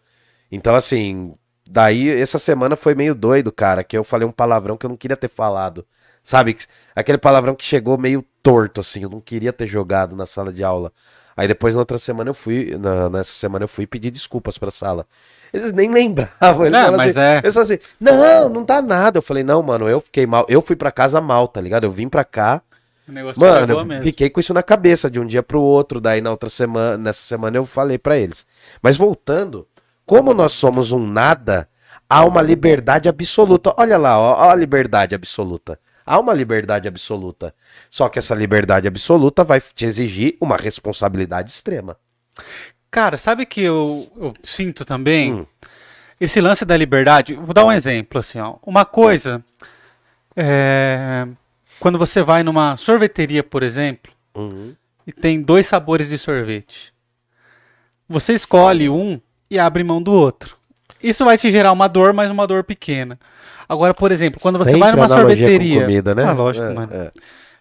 [0.52, 1.36] Então, assim,
[1.70, 4.98] daí essa semana foi meio doido, cara, que eu falei um palavrão que eu não
[4.98, 5.86] queria ter falado.
[6.24, 6.58] Sabe?
[6.96, 10.64] Aquele palavrão que chegou meio torto, assim, eu não queria ter jogado na sala de
[10.64, 10.92] aula.
[11.38, 14.72] Aí depois na outra semana eu fui, na- nessa semana eu fui pedir desculpas pra
[14.72, 15.06] sala.
[15.54, 16.66] Eles nem lembravam.
[16.66, 17.38] Eles Não, mas assim, é.
[17.44, 19.20] eles assim, não, não dá nada.
[19.20, 20.46] Eu falei, não, mano, eu fiquei mal.
[20.50, 21.86] Eu fui pra casa mal, tá ligado?
[21.86, 22.62] Eu vim pra cá,
[23.08, 24.04] O negócio Mano, eu mesmo.
[24.04, 26.02] fiquei com isso na cabeça de um dia pro outro.
[26.02, 28.46] Daí na outra semana, nessa semana eu falei pra eles.
[28.82, 29.66] Mas voltando,
[30.08, 31.68] como nós somos um nada,
[32.10, 33.76] há uma liberdade absoluta.
[33.78, 35.78] Olha lá, ó, ó a liberdade absoluta.
[36.06, 37.54] Há uma liberdade absoluta.
[37.90, 41.98] Só que essa liberdade absoluta vai te exigir uma responsabilidade extrema.
[42.90, 45.34] Cara, sabe que eu, eu sinto também?
[45.34, 45.46] Hum.
[46.20, 47.34] Esse lance da liberdade.
[47.34, 48.56] Vou dar um exemplo, assim, ó.
[48.66, 49.44] Uma coisa.
[50.34, 51.28] É,
[51.82, 54.74] quando você vai numa sorveteria, por exemplo, Uhum.
[55.06, 56.94] e tem dois sabores de sorvete.
[58.08, 60.56] Você escolhe um e abre mão do outro.
[61.02, 63.20] Isso vai te gerar uma dor, mas uma dor pequena.
[63.70, 65.82] Agora, por exemplo, quando você Sempre vai numa analogia com sorveteria.
[65.82, 66.24] comida, né?
[66.24, 66.94] Ah, lógico, É, mano.
[66.94, 67.12] É,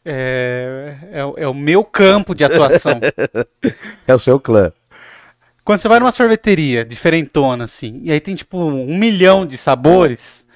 [0.09, 3.01] É, é, o- é o meu campo de atuação.
[4.07, 4.73] É o seu clã.
[5.65, 10.47] Quando você vai numa sorveteria diferentona, assim, e aí tem tipo um milhão de sabores,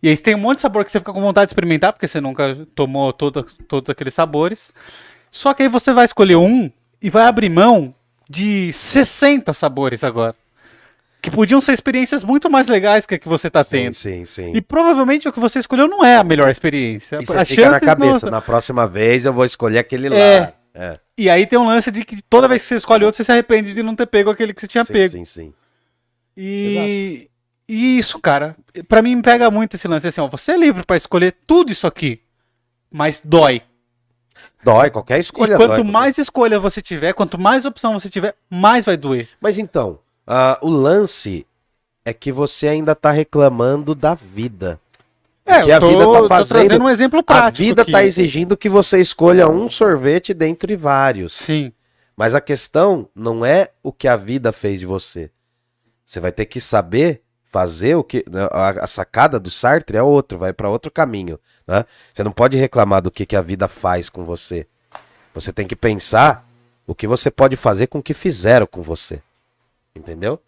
[0.00, 2.06] e aí tem um monte de sabor que você fica com vontade de experimentar, porque
[2.06, 4.72] você nunca tomou todo- todos aqueles sabores.
[5.32, 6.70] Só que aí você vai escolher um
[7.02, 7.92] e vai abrir mão
[8.30, 10.36] de 60 sabores agora.
[11.22, 13.94] Que podiam ser experiências muito mais legais que a que você tá tendo.
[13.94, 14.52] Sim, sim, sim.
[14.56, 17.16] E provavelmente o que você escolheu não é a melhor experiência.
[17.16, 18.30] E A você fica na cabeça, nossa.
[18.30, 20.16] na próxima vez eu vou escolher aquele lá.
[20.16, 20.54] É.
[20.74, 20.98] É.
[21.18, 23.32] E aí tem um lance de que toda vez que você escolhe outro, você se
[23.32, 25.12] arrepende de não ter pego aquele que você tinha sim, pego.
[25.12, 25.54] Sim, sim.
[26.36, 27.28] E,
[27.68, 28.56] e isso, cara,
[28.88, 31.70] pra mim me pega muito esse lance assim, ó, você é livre pra escolher tudo
[31.70, 32.22] isso aqui,
[32.90, 33.62] mas dói.
[34.64, 35.92] Dói, qualquer escolha e quanto dói.
[35.92, 39.28] mais escolha você tiver, quanto mais opção você tiver, mais vai doer.
[39.40, 41.46] Mas então, ah, o lance
[42.04, 44.78] é que você ainda tá reclamando da vida.
[45.44, 47.64] É, que eu a tô, vida tá fazendo- trazendo um exemplo A prático.
[47.64, 47.92] vida aqui.
[47.92, 51.32] tá exigindo que você escolha um sorvete dentre vários.
[51.32, 51.72] Sim.
[52.16, 55.30] Mas a questão não é o que a vida fez de você.
[56.06, 58.24] Você vai ter que saber fazer o que.
[58.30, 61.38] né, A, a sacada do Sartre é outro, vai para outro caminho.
[61.66, 61.84] Né?
[62.12, 64.66] Você não pode reclamar do que, que a vida faz com você.
[65.34, 66.46] Você tem que pensar
[66.86, 69.20] o que você pode fazer com o que fizeram com você.
[69.94, 70.40] Entendeu?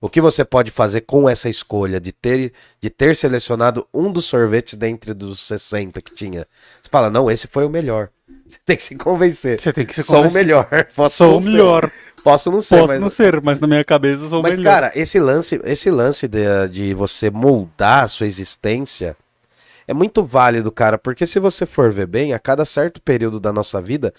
[0.00, 4.24] O que você pode fazer com essa escolha de ter, de ter selecionado um dos
[4.24, 6.46] sorvetes dentre dos 60 que tinha?
[6.82, 8.08] Você fala, não, esse foi o melhor.
[8.48, 9.60] Você tem que se convencer.
[9.60, 10.42] Você tem que se Sou o convencer.
[10.44, 10.68] melhor.
[10.96, 11.90] Posso Sou o melhor.
[12.24, 14.70] Posso não ser, Posso mas, não ser, mas na minha cabeça sou o mas melhor.
[14.72, 19.16] cara, esse lance, esse lance de, de você moldar a sua existência
[19.88, 23.52] é muito válido, cara, porque se você for ver bem, a cada certo período da
[23.52, 24.14] nossa vida,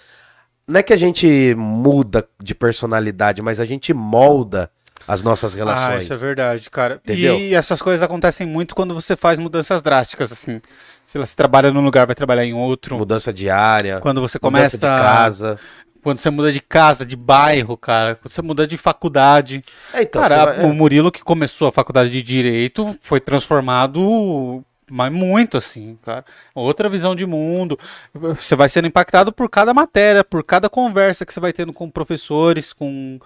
[0.68, 4.70] não é que a gente muda de personalidade, mas a gente molda
[5.08, 6.04] as nossas Ah, relações.
[6.04, 7.02] isso é verdade, cara.
[7.04, 7.38] Entendeu?
[7.38, 10.62] E essas coisas acontecem muito quando você faz mudanças drásticas, assim.
[11.06, 12.98] Se você trabalha num lugar, vai trabalhar em outro.
[12.98, 15.60] Mudança diária, Quando você mudança começa de casa.
[16.02, 18.16] Quando você muda de casa, de bairro, cara.
[18.16, 19.64] Quando você muda de faculdade.
[19.94, 25.12] É, então, cara, vai- o Murilo que começou a faculdade de Direito foi transformado mas
[25.12, 26.24] muito assim, cara.
[26.54, 27.80] Outra visão de mundo.
[28.14, 31.90] Você vai sendo impactado por cada matéria, por cada conversa que você vai tendo com
[31.90, 33.18] professores, com,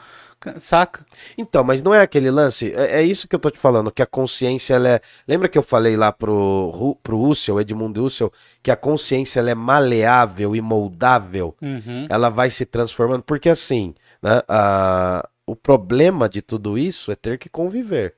[0.60, 1.06] saca?
[1.38, 2.74] Então, mas não é aquele lance.
[2.74, 5.02] É, é isso que eu tô te falando, que a consciência ela é.
[5.28, 8.32] Lembra que eu falei lá pro, pro Husserl, Edmundo Husserl,
[8.64, 11.54] que a consciência ela é maleável e moldável?
[11.62, 12.08] Uhum.
[12.10, 13.24] Ela vai se transformando.
[13.24, 18.16] Porque assim, né, a- o problema de tudo isso é ter que conviver.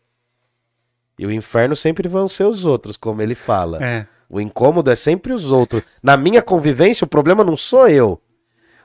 [1.20, 3.84] E o inferno sempre vão ser os outros, como ele fala.
[3.84, 4.08] É.
[4.30, 5.84] O incômodo é sempre os outros.
[6.02, 8.22] Na minha convivência, o problema não sou eu.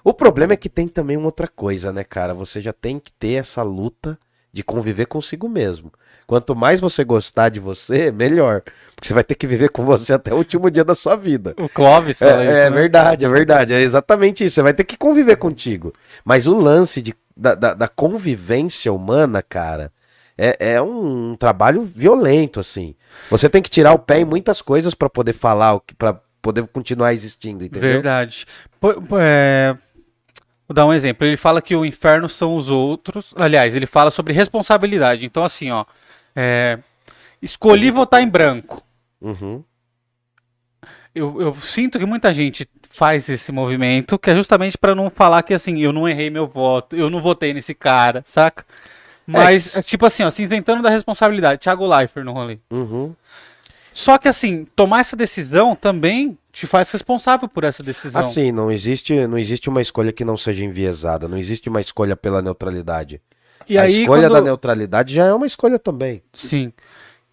[0.03, 2.35] O problema é que tem também uma outra coisa, né, cara?
[2.35, 4.19] Você já tem que ter essa luta
[4.53, 5.93] de conviver consigo mesmo.
[6.27, 8.63] Quanto mais você gostar de você, melhor.
[8.97, 11.55] Porque você vai ter que viver com você até o último dia da sua vida.
[11.57, 12.77] O Clóvis É, fala isso, é né?
[12.77, 13.73] verdade, é verdade.
[13.75, 14.57] É exatamente isso.
[14.57, 15.93] Você vai ter que conviver contigo.
[16.25, 19.93] Mas o lance de, da, da, da convivência humana, cara,
[20.37, 22.95] é, é um trabalho violento, assim.
[23.31, 27.13] Você tem que tirar o pé em muitas coisas pra poder falar, pra poder continuar
[27.15, 27.93] existindo, entendeu?
[27.93, 28.47] Verdade.
[28.81, 29.77] Po- é,
[30.67, 31.27] Vou dar um exemplo.
[31.27, 33.35] Ele fala que o inferno são os outros.
[33.37, 35.27] Aliás, ele fala sobre responsabilidade.
[35.27, 35.85] Então, assim, ó.
[36.35, 36.79] é,
[37.43, 38.83] Escolhi votar em branco.
[39.21, 39.63] Uhum.
[41.15, 45.43] Eu, eu sinto que muita gente faz esse movimento, que é justamente pra não falar
[45.43, 48.65] que, assim, eu não errei meu voto, eu não votei nesse cara, saca?
[49.27, 51.61] Mas, É, tipo assim, ó, se tentando da responsabilidade.
[51.61, 52.59] Thiago Leifert no rolê.
[52.71, 53.15] Uhum.
[53.93, 58.29] Só que, assim, tomar essa decisão também te faz responsável por essa decisão.
[58.29, 62.17] Assim, não existe, não existe uma escolha que não seja enviesada, não existe uma escolha
[62.17, 63.21] pela neutralidade.
[63.69, 64.33] e a aí, escolha quando...
[64.33, 66.23] da neutralidade já é uma escolha também.
[66.33, 66.73] Sim.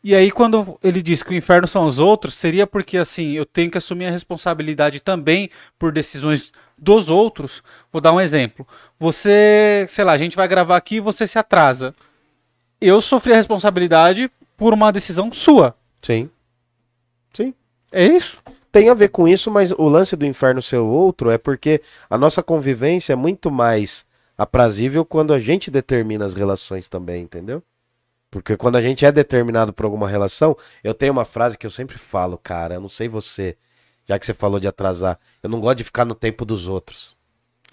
[0.03, 3.45] E aí, quando ele diz que o inferno são os outros, seria porque, assim, eu
[3.45, 7.61] tenho que assumir a responsabilidade também por decisões dos outros.
[7.91, 8.67] Vou dar um exemplo.
[9.01, 11.95] Você, sei lá, a gente vai gravar aqui e você se atrasa.
[12.79, 15.75] Eu sofri a responsabilidade por uma decisão sua.
[16.03, 16.29] Sim.
[17.33, 17.51] Sim.
[17.91, 18.43] É isso?
[18.71, 22.15] Tem a ver com isso, mas o lance do inferno ser outro é porque a
[22.15, 24.05] nossa convivência é muito mais
[24.37, 27.63] aprazível quando a gente determina as relações também, entendeu?
[28.29, 31.71] Porque quando a gente é determinado por alguma relação, eu tenho uma frase que eu
[31.71, 33.57] sempre falo, cara, eu não sei você,
[34.07, 37.19] já que você falou de atrasar, eu não gosto de ficar no tempo dos outros.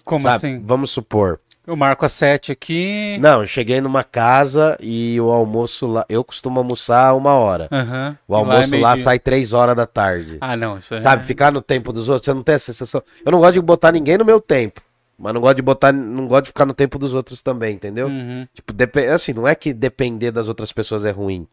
[0.08, 0.36] Como sabe?
[0.36, 0.60] assim?
[0.62, 1.40] Vamos supor.
[1.66, 3.18] Eu marco a 7 aqui.
[3.20, 7.68] Não, eu cheguei numa casa e o almoço lá, eu costumo almoçar uma hora.
[7.70, 8.16] Aham.
[8.26, 10.38] O almoço é lá, sai três horas da tarde.
[10.40, 11.00] Ah, não, isso é.
[11.02, 13.02] Sabe, ficar no tempo dos outros, você não tem essa sensação.
[13.22, 14.80] Eu não gosto de botar ninguém no meu tempo.
[15.18, 18.06] Mas não gosto de botar, não gosto de ficar no tempo dos outros também, entendeu?
[18.06, 18.46] Uhum.
[18.54, 18.72] Tipo,
[19.14, 21.46] assim, não é que depender das outras pessoas é ruim.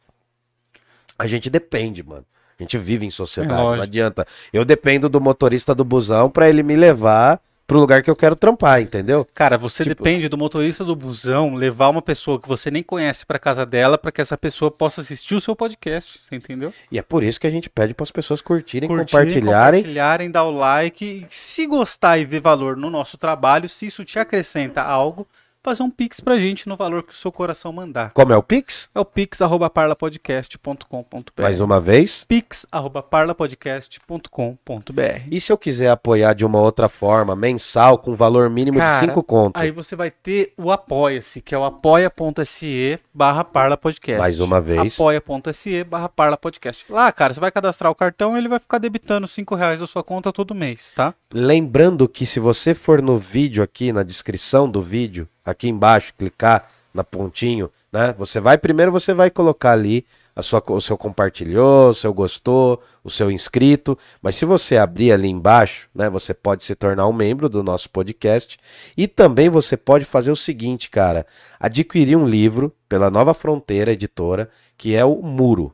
[1.19, 2.23] A gente depende, mano.
[2.57, 3.75] A gente vive em É sociedade, lógico.
[3.77, 4.25] não adianta.
[4.53, 8.35] Eu dependo do motorista do busão pra ele me levar pro lugar que eu quero
[8.35, 9.25] trampar, entendeu?
[9.33, 13.25] Cara, você Tipo- depende do motorista do busão levar uma pessoa que você nem conhece
[13.25, 16.71] pra casa dela pra que essa pessoa possa assistir o seu podcast, você entendeu?
[16.91, 19.79] E é por isso que a gente pede pras pessoas curtirem, Curtirem, compartilharem.
[19.81, 21.25] compartilharem, dar o like.
[21.29, 25.27] Se gostar e ver valor no nosso trabalho, se isso te acrescenta algo,
[25.65, 28.11] fazer um pix pra gente no valor que o seu coração mandar.
[28.13, 28.87] Como é o Pix?
[28.93, 31.41] É o pix@parlapodcast.com.br.
[31.41, 32.23] Mais uma vez.
[32.25, 35.21] pix@parlapodcast.com.br.
[35.31, 39.07] E se eu quiser apoiar de uma outra forma, mensal, com valor mínimo Cara, de
[39.07, 39.59] 5 contos?
[39.59, 44.19] Aí você vai ter o Apoia-se, que é o apoia.se barra Parla Podcast.
[44.19, 44.93] Mais uma vez.
[44.93, 46.85] Apoia.se barra Parla Podcast.
[46.89, 49.87] Lá, cara, você vai cadastrar o cartão e ele vai ficar debitando 5 reais da
[49.87, 51.15] sua conta todo mês, tá?
[51.33, 56.69] Lembrando que se você for no vídeo aqui, na descrição do vídeo, aqui embaixo, clicar
[56.93, 58.15] na pontinho, né?
[58.17, 60.05] Você vai primeiro, você vai colocar ali
[60.35, 63.97] a sua, o seu compartilhou, o seu gostou, o seu inscrito.
[64.21, 66.09] Mas se você abrir ali embaixo, né?
[66.09, 68.57] Você pode se tornar um membro do nosso podcast.
[68.97, 71.25] E também você pode fazer o seguinte, cara:
[71.59, 75.73] adquirir um livro pela Nova Fronteira Editora, que é o Muro.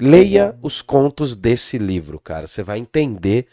[0.00, 2.46] Leia os contos desse livro, cara.
[2.46, 3.46] Você vai entender.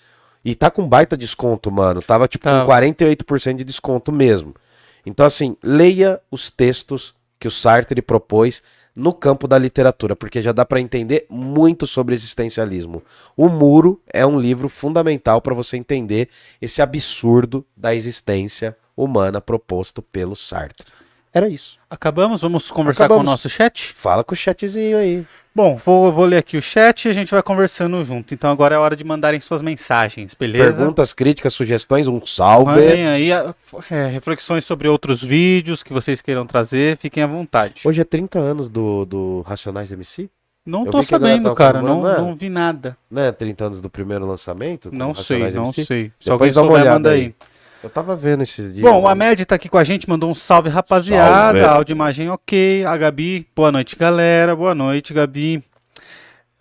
[0.44, 2.02] E tá com baita desconto, mano.
[2.02, 2.62] Tava tipo Tá.
[2.62, 4.56] com 48% de desconto mesmo.
[5.06, 8.62] Então, assim, leia os textos que o Sartre propôs
[8.96, 13.02] no campo da literatura, porque já dá pra entender muito sobre existencialismo.
[13.36, 16.28] O Muro é um livro fundamental pra você entender
[16.62, 20.86] esse absurdo da existência humana proposto pelo Sartre.
[21.34, 21.78] Era isso.
[21.90, 22.42] Acabamos?
[22.42, 23.28] Vamos conversar com Acabamos.
[23.28, 23.94] o nosso chat?
[23.96, 25.26] Fala com o chatzinho aí.
[25.54, 28.34] Bom, vou, vou ler aqui o chat e a gente vai conversando junto.
[28.34, 30.64] Então agora é hora de mandarem suas mensagens, beleza?
[30.74, 32.72] Perguntas, críticas, sugestões, um salve.
[32.72, 33.54] Mandem aí a-
[33.92, 37.82] é, reflexões sobre outros vídeos que vocês queiram trazer, fiquem à vontade.
[37.86, 40.30] Hoje é 30 anos do, do Racionais MC,
[40.66, 42.96] Não eu tô sabendo, cara, não, comemorando, não vi nada.
[43.10, 43.32] né?
[43.32, 44.90] 30 anos do primeiro lançamento.
[44.90, 45.86] com Não sei, Racionais não MC.
[45.86, 46.12] sei.
[46.20, 47.22] Se Depois alguém souber, manda aí.
[47.22, 47.36] aí.
[47.84, 48.84] Eu tava vendo esses dias.
[48.84, 49.12] Bom, o né?
[49.12, 51.62] Amed tá aqui com a gente, mandou um salve, rapaziada.
[51.62, 51.78] Salve.
[51.78, 52.86] Áudio e imagem ok.
[52.86, 54.56] A Gabi, boa noite, galera.
[54.56, 55.64] Boa noite, Gabi.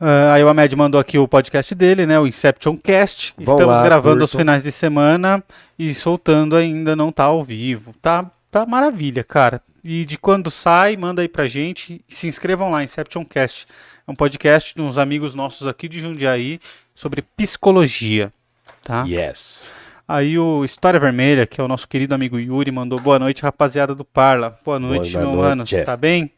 [0.01, 2.21] Ah, aí o Amed mandou aqui o podcast dele, né?
[2.21, 3.35] O Inception Cast.
[3.37, 4.41] Vão Estamos lá, gravando aos curtam.
[4.41, 5.43] finais de semana
[5.77, 8.31] e soltando ainda, não tá ao vivo, tá?
[8.51, 9.61] tá maravilha, cara.
[9.83, 12.01] E de quando sai, manda aí pra gente.
[12.09, 13.67] Se inscrevam lá, Inceptioncast.
[14.07, 16.61] É um podcast de uns amigos nossos aqui de Jundiaí
[16.95, 18.33] sobre psicologia,
[18.83, 19.05] tá?
[19.07, 19.65] Yes.
[20.09, 23.95] Aí o História Vermelha, que é o nosso querido amigo Yuri, mandou boa noite, rapaziada
[23.95, 24.59] do Parla.
[24.65, 25.49] Boa noite, Boa meu noite.
[25.49, 25.67] mano.
[25.67, 26.33] Você tá bem?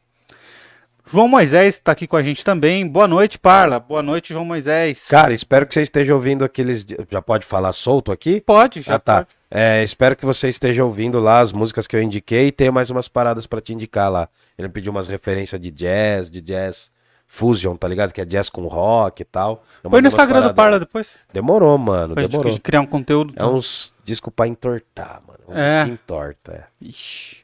[1.06, 2.84] João Moisés tá aqui com a gente também.
[2.84, 3.78] Boa noite, Parla.
[3.78, 5.06] Boa noite, João Moisés.
[5.08, 6.84] Cara, espero que você esteja ouvindo aqueles.
[7.08, 8.40] Já pode falar solto aqui?
[8.40, 9.16] Pode, já Já tá.
[9.18, 9.28] pode.
[9.48, 12.90] É, espero que você esteja ouvindo lá as músicas que eu indiquei e tenha mais
[12.90, 14.28] umas paradas pra te indicar lá.
[14.58, 16.90] Ele pediu umas referências de jazz, de jazz
[17.33, 18.12] fusion, tá ligado?
[18.12, 19.62] Que é jazz com rock e tal.
[19.85, 21.16] Eu Põe no Instagram do Parla depois.
[21.33, 22.14] Demorou, mano.
[22.18, 22.59] Gente demorou.
[22.61, 23.33] criar um conteúdo.
[23.37, 25.39] É uns discos pra entortar, mano.
[25.49, 25.85] Uns É.
[25.85, 26.64] discos que entorta, é.
[26.85, 27.37] Ixi.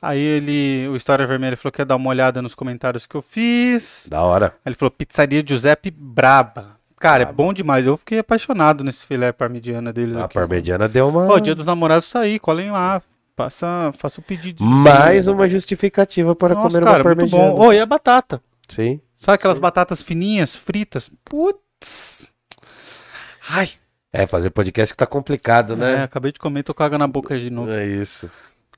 [0.00, 3.22] Aí ele, o História Vermelha falou que ia dar uma olhada nos comentários que eu
[3.22, 4.06] fiz.
[4.08, 4.46] Da hora.
[4.64, 6.76] Aí ele falou Pizzaria Giuseppe Braba.
[6.98, 7.36] Cara, é Braba.
[7.36, 7.86] bom demais.
[7.86, 10.34] Eu fiquei apaixonado nesse filé parmigiana deles A aqui.
[10.34, 11.26] parmegiana deu uma.
[11.26, 13.02] Ó, dia dos namorados sair, colhem lá.
[13.34, 14.62] Passa, faça o pedido.
[14.64, 17.54] Mais uma justificativa para Nossa, comer cara, uma muito parmegiana.
[17.54, 17.66] bom.
[17.66, 18.40] Ô, e a batata?
[18.74, 19.00] Sim.
[19.18, 21.10] Sabe aquelas batatas fininhas, fritas?
[21.24, 22.32] Putz.
[23.48, 23.70] Ai,
[24.12, 26.02] É, fazer podcast que tá complicado, é, né?
[26.02, 27.70] acabei de comer, tô com água na boca de novo.
[27.70, 28.30] É isso.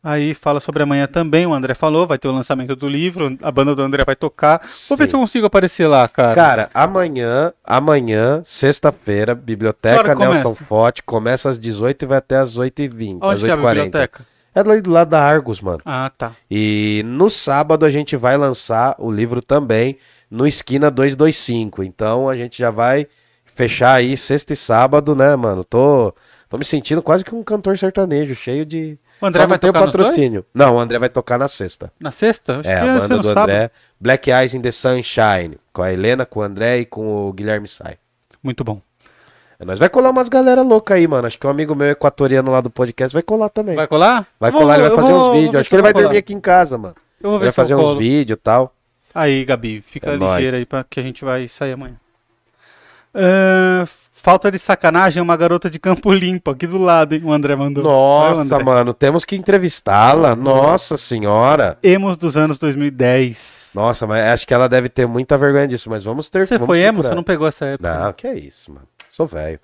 [0.02, 3.50] Aí fala sobre amanhã também, o André falou, vai ter o lançamento do livro, a
[3.50, 4.60] banda do André vai tocar.
[4.88, 5.10] Vou ver Sim.
[5.10, 6.34] se eu consigo aparecer lá, cara.
[6.34, 10.64] Cara, amanhã, amanhã, sexta-feira, Biblioteca Nelson começa?
[10.66, 13.68] Forte, começa às 18 e vai até às 8h20, às Onde que é a 8h40.
[13.84, 14.26] biblioteca?
[14.54, 15.80] É do lado da Argos, mano.
[15.84, 16.32] Ah, tá.
[16.48, 19.98] E no sábado a gente vai lançar o livro também
[20.30, 21.82] no Esquina 225.
[21.82, 23.08] Então a gente já vai
[23.44, 25.64] fechar aí sexta e sábado, né, mano?
[25.64, 26.14] Tô,
[26.48, 28.98] tô me sentindo quase que um cantor sertanejo, cheio de.
[29.20, 30.44] O André Só vai tem o tocar patrocínio.
[30.52, 31.92] Não, o André vai tocar na sexta.
[31.98, 32.60] Na sexta?
[32.60, 33.50] Acho É, a ia banda do sábado.
[33.50, 33.70] André.
[34.00, 35.58] Black Eyes in the Sunshine.
[35.72, 37.96] Com a Helena, com o André e com o Guilherme Sai.
[38.42, 38.80] Muito bom.
[39.64, 41.26] Nós vai colar umas galera louca aí, mano.
[41.26, 43.74] Acho que um amigo meu equatoriano lá do podcast vai colar também.
[43.76, 44.26] Vai colar?
[44.38, 45.54] Vai vou- colar, ele vai fazer vou- uns vídeos.
[45.60, 46.18] Acho que ele vai vou dormir colar.
[46.20, 46.94] aqui em casa, mano.
[47.22, 48.74] Eu vou Ele ver vai se eu fazer uns vídeos e tal.
[49.14, 50.54] Aí, Gabi, fica É ligeira nóis.
[50.54, 51.94] aí pra que a gente vai sair amanhã.
[53.14, 57.22] Ah, falta de sacanagem, uma garota de Campo Limpo, aqui do lado, hein?
[57.24, 57.84] O André mandou.
[57.84, 58.64] Vai, Nossa, André.
[58.64, 60.34] mano, temos que entrevistá-la.
[60.34, 61.78] Nossa senhora.
[61.82, 63.70] Emos dos anos 2010.
[63.74, 66.66] Nossa, mas acho que ela deve ter muita vergonha disso, mas vamos ter Você vamos
[66.66, 66.94] foi emo?
[66.94, 67.10] procurar.
[67.10, 67.98] Você não pegou essa época?
[67.98, 68.86] Não, que é isso, mano.
[69.14, 69.60] Sou velho.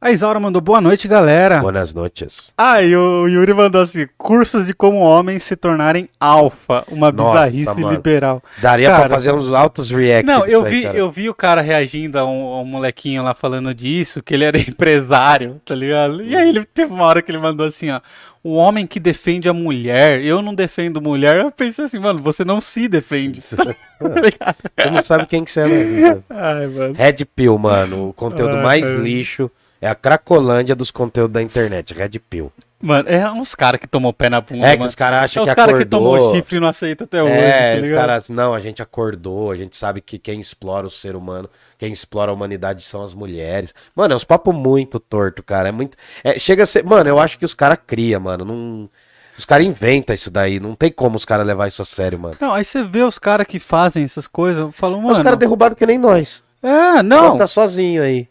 [0.00, 1.58] A Isaura mandou boa noite, galera.
[1.60, 2.52] Buenas noites.
[2.58, 7.46] Ah, e o Yuri mandou assim: cursos de como homens se tornarem alfa, uma Nossa,
[7.46, 7.90] bizarrice mano.
[7.92, 8.42] liberal.
[8.60, 10.26] Daria Cara, pra fazer uns altos reacts.
[10.26, 10.98] Não, eu aí, vi, cara.
[10.98, 14.42] eu vi o cara reagindo a um, a um molequinho lá falando disso, que ele
[14.44, 16.20] era empresário, tá ligado?
[16.22, 18.00] E aí ele teve uma hora que ele mandou assim, ó.
[18.42, 21.36] O homem que defende a mulher, eu não defendo mulher.
[21.40, 23.40] Eu pensei assim, mano, você não se defende.
[23.42, 23.74] tá?
[24.78, 26.24] Você não sabe quem que você é na vida.
[26.30, 26.94] Ai, mano.
[26.94, 28.08] Red Pill, mano.
[28.08, 29.50] O conteúdo Ai, mais lixo
[29.82, 31.92] é a cracolândia dos conteúdos da internet.
[31.94, 32.52] Red Pill.
[32.80, 34.88] Mano, é uns caras que tomou pé na bunda, É que mano.
[34.88, 36.14] os caras É acham os que caras que acordou.
[36.16, 39.50] tomou chifre e não aceita até hoje, É, tá os caras, não, a gente acordou,
[39.50, 43.14] a gente sabe que quem explora o ser humano, quem explora a humanidade são as
[43.14, 43.72] mulheres.
[43.94, 45.68] Mano, é uns papos muito torto, cara.
[45.68, 45.96] É muito.
[46.24, 46.84] é, chega a ser.
[46.84, 48.44] Mano, eu acho que os caras criam, mano.
[48.44, 48.90] Não,
[49.38, 50.58] os caras inventam isso daí.
[50.58, 52.36] Não tem como os caras levar isso a sério, mano.
[52.40, 55.24] Não, aí você vê os caras que fazem essas coisas, falam, Os mano...
[55.24, 56.42] caras derrubados que nem nós.
[56.60, 58.28] É, não, Tá sozinho aí.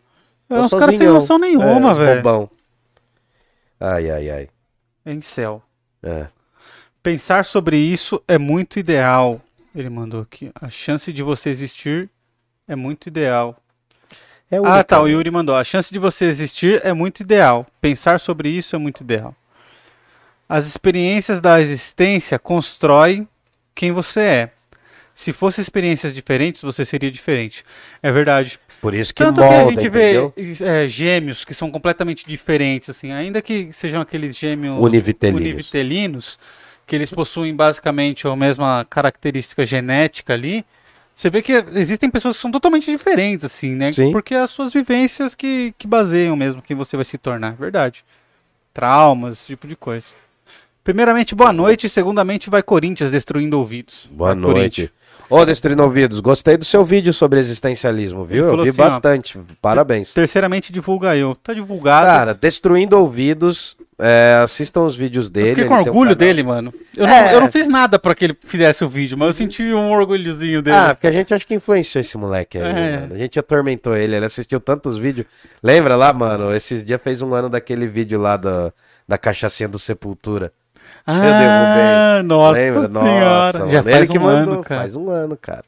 [0.49, 2.49] é, os caras têm noção nenhuma, É, os velho.
[3.79, 4.49] Ai, ai, ai.
[5.05, 5.63] Em céu.
[6.03, 6.27] É.
[7.01, 9.39] Pensar sobre isso é muito ideal.
[9.73, 10.51] Ele mandou aqui.
[10.59, 12.09] A chance de você existir
[12.67, 13.55] é muito ideal.
[14.49, 15.01] É Ah, única, tá.
[15.01, 15.07] O?
[15.07, 15.55] Yuri mandou.
[15.55, 17.65] A chance de você existir é muito ideal.
[17.81, 19.35] Pensar sobre isso é muito ideal.
[20.47, 23.27] As experiências da existência constroem
[23.75, 24.51] quem você é.
[25.13, 27.65] Se fossem experiências diferentes, você seria diferente.
[28.01, 28.59] É verdade.
[28.79, 30.33] Por isso que Tanto molda, que a gente entendeu?
[30.37, 35.41] vê é, gêmeos que são completamente diferentes, assim, ainda que sejam aqueles gêmeos Univitelinos.
[35.41, 36.39] univitelinos,
[36.85, 40.63] que eles possuem basicamente a mesma característica genética ali,
[41.17, 43.91] você vê que existem pessoas que são totalmente diferentes, assim, né?
[43.91, 44.11] Sim.
[44.11, 48.05] Porque é as suas vivências que, que baseiam mesmo quem você vai se tornar, verdade.
[48.71, 50.05] Traumas, esse tipo de coisa.
[50.83, 51.89] Primeiramente, boa noite.
[51.89, 54.07] Segundamente, vai Corinthians destruindo ouvidos.
[54.11, 54.93] Boa Vai, noite.
[55.29, 58.45] Ô, Destruindo Ouvidos, gostei do seu vídeo sobre existencialismo, viu?
[58.45, 59.39] Eu vi assim, ó, bastante.
[59.61, 60.13] Parabéns.
[60.13, 61.35] Terceiramente, divulga eu.
[61.35, 62.05] Tá divulgado.
[62.07, 65.49] Cara, Destruindo Ouvidos, é, assistam os vídeos dele.
[65.49, 66.15] Eu fiquei com um orgulho canal.
[66.15, 66.73] dele, mano.
[66.95, 67.23] Eu, É.
[67.25, 69.91] não, eu não fiz nada pra que ele fizesse o vídeo, mas eu senti um
[69.91, 70.77] orgulhozinho dele.
[70.77, 72.99] Ah, porque a gente acha que influenciou esse moleque aí, É.
[73.01, 73.15] mano.
[73.15, 75.27] A gente atormentou ele, ele assistiu tantos vídeos.
[75.61, 76.55] Lembra lá, mano?
[76.55, 78.71] Esses dias fez um ano daquele vídeo lá da,
[79.05, 80.53] da cachaçinha do Sepultura.
[81.07, 82.23] Ah derrubei.
[82.27, 82.81] nossa Lembra?
[82.87, 83.59] senhora.
[83.59, 83.95] Nossa, Já mano.
[83.97, 84.29] faz um mandou.
[84.53, 84.81] ano, cara.
[84.81, 85.63] Faz um ano, cara.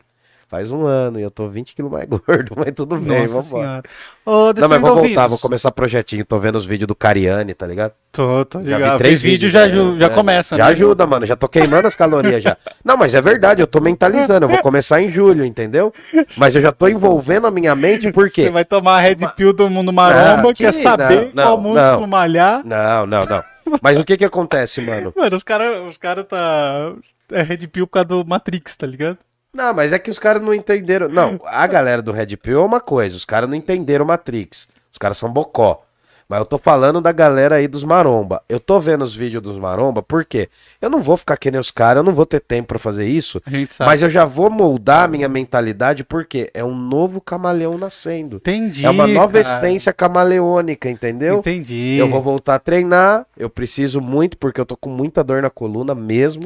[0.50, 3.84] Faz um ano e eu tô 20 quilos mais gordo, mas tudo bem, Nossa.
[4.26, 5.30] Ô, Não, mas vou voltar, Ouvidos.
[5.30, 6.26] vou começar projetinho.
[6.26, 7.92] Tô vendo os vídeos do Cariani, tá ligado?
[8.12, 8.92] Tô, tô Já ligado.
[8.94, 9.54] vi três Fez vídeo, vídeos.
[9.54, 10.00] já, né?
[10.00, 10.72] já É, começa, Já né?
[10.72, 11.24] ajuda, mano.
[11.28, 12.58] Já tô queimando as calorias já.
[12.84, 14.46] Não, mas é verdade, eu tô mentalizando.
[14.46, 15.94] Eu vou começar em julho, entendeu?
[16.36, 18.50] Mas eu já tô envolvendo a minha mente, por Você quê?
[18.50, 21.64] vai tomar a Red Pill do mundo maromba, Ah, quer que- saber não, qual não,
[21.70, 22.08] músculo não.
[22.08, 22.62] malhar.
[22.66, 23.44] Não, não, não.
[23.82, 25.14] Mas o que que acontece, mano?
[25.16, 26.94] Mano, os caras os cara tá.
[27.32, 29.20] É Red Pill por causa do Matrix, tá ligado?
[29.54, 31.10] Não, mas é que os caras não entenderam.
[31.10, 34.68] Não, a galera do Red Pill é uma coisa, os caras não entenderam Matrix.
[34.92, 35.86] Os caras são bocó.
[36.30, 38.44] Mas eu tô falando da galera aí dos maromba.
[38.48, 40.48] Eu tô vendo os vídeos dos maromba, por quê?
[40.80, 43.08] Eu não vou ficar que nem os caras, eu não vou ter tempo pra fazer
[43.08, 43.42] isso.
[43.80, 48.36] Mas eu já vou moldar a minha mentalidade, porque é um novo camaleão nascendo.
[48.38, 48.86] Entendi.
[48.86, 49.58] é uma nova cara.
[49.68, 51.40] essência camaleônica, entendeu?
[51.40, 51.98] Entendi.
[51.98, 55.50] Eu vou voltar a treinar, eu preciso muito, porque eu tô com muita dor na
[55.50, 56.44] coluna mesmo.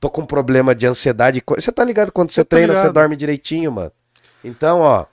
[0.00, 1.40] Tô com problema de ansiedade.
[1.46, 2.94] Você tá ligado quando você treina, você ligado.
[2.94, 3.92] dorme direitinho, mano?
[4.42, 5.04] Então, ó,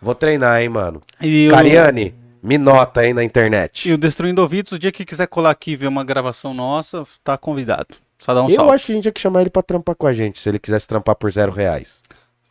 [0.00, 1.00] vou treinar, hein, mano.
[1.20, 3.88] E Cariane, me nota aí na internet.
[3.88, 7.04] E o Destruindo Ouvidos, o dia que quiser colar aqui e ver uma gravação nossa,
[7.22, 7.94] tá convidado.
[8.18, 8.72] Só dá um eu salve.
[8.72, 10.58] acho que a gente tinha que chamar ele pra trampar com a gente, se ele
[10.58, 12.00] quisesse trampar por zero reais.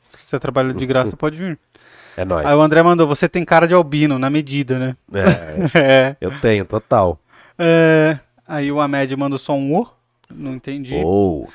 [0.10, 1.58] Se você trabalha de graça, pode vir.
[2.18, 2.46] É nóis.
[2.46, 4.96] Aí o André mandou, você tem cara de albino, na medida, né?
[5.14, 6.16] É, É.
[6.20, 7.18] eu tenho, total.
[7.58, 8.18] É,
[8.48, 9.88] Aí o Ahmed mandou só um O.
[10.30, 10.96] Não entendi.
[10.96, 11.50] Ou.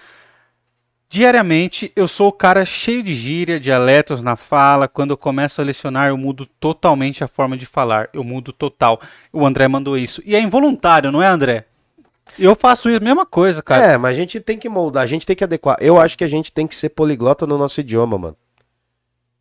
[1.17, 4.87] Diariamente eu sou o cara cheio de gíria, dialetos na fala.
[4.87, 8.11] Quando eu começo a lecionar, eu mudo totalmente a forma de falar.
[8.13, 9.01] Eu mudo total.
[9.33, 10.23] O André mandou isso.
[10.27, 11.65] E é involuntário, não é, André?
[12.39, 13.83] Eu faço a mesma coisa, cara.
[13.83, 15.79] É, mas a gente tem que moldar, a gente tem que adequar.
[15.81, 18.37] Eu acho que a gente tem que ser poliglota no nosso idioma, mano.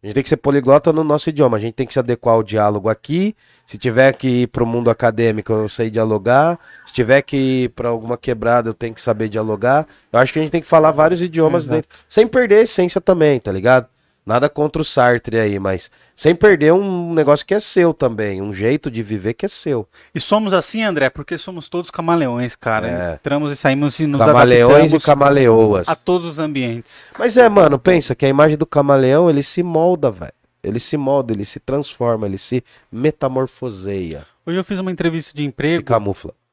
[0.01, 1.57] A gente tem que ser poliglota no nosso idioma.
[1.57, 3.35] A gente tem que se adequar ao diálogo aqui.
[3.67, 6.57] Se tiver que ir pro mundo acadêmico, eu sei dialogar.
[6.95, 9.85] Se tiver que ir pra alguma quebrada, eu tenho que saber dialogar.
[10.13, 11.75] Eu acho que a gente tem que falar vários idiomas Exato.
[11.75, 11.89] dentro.
[12.07, 13.87] Sem perder a essência também, tá ligado?
[14.25, 18.41] Nada contra o Sartre aí, mas sem perder um negócio que é seu também.
[18.41, 19.85] Um jeito de viver que é seu.
[20.15, 22.87] E somos assim, André, porque somos todos camaleões, cara.
[22.87, 23.15] É.
[23.15, 25.89] Entramos e saímos e nos Camaleões e camaleoas.
[25.89, 27.05] a todos os ambientes.
[27.19, 30.31] Mas é, mano, pensa que a imagem do camaleão, ele se molda, velho.
[30.63, 34.25] Ele se molda, ele se transforma, ele se metamorfoseia.
[34.45, 35.83] Hoje eu fiz uma entrevista de Se emprego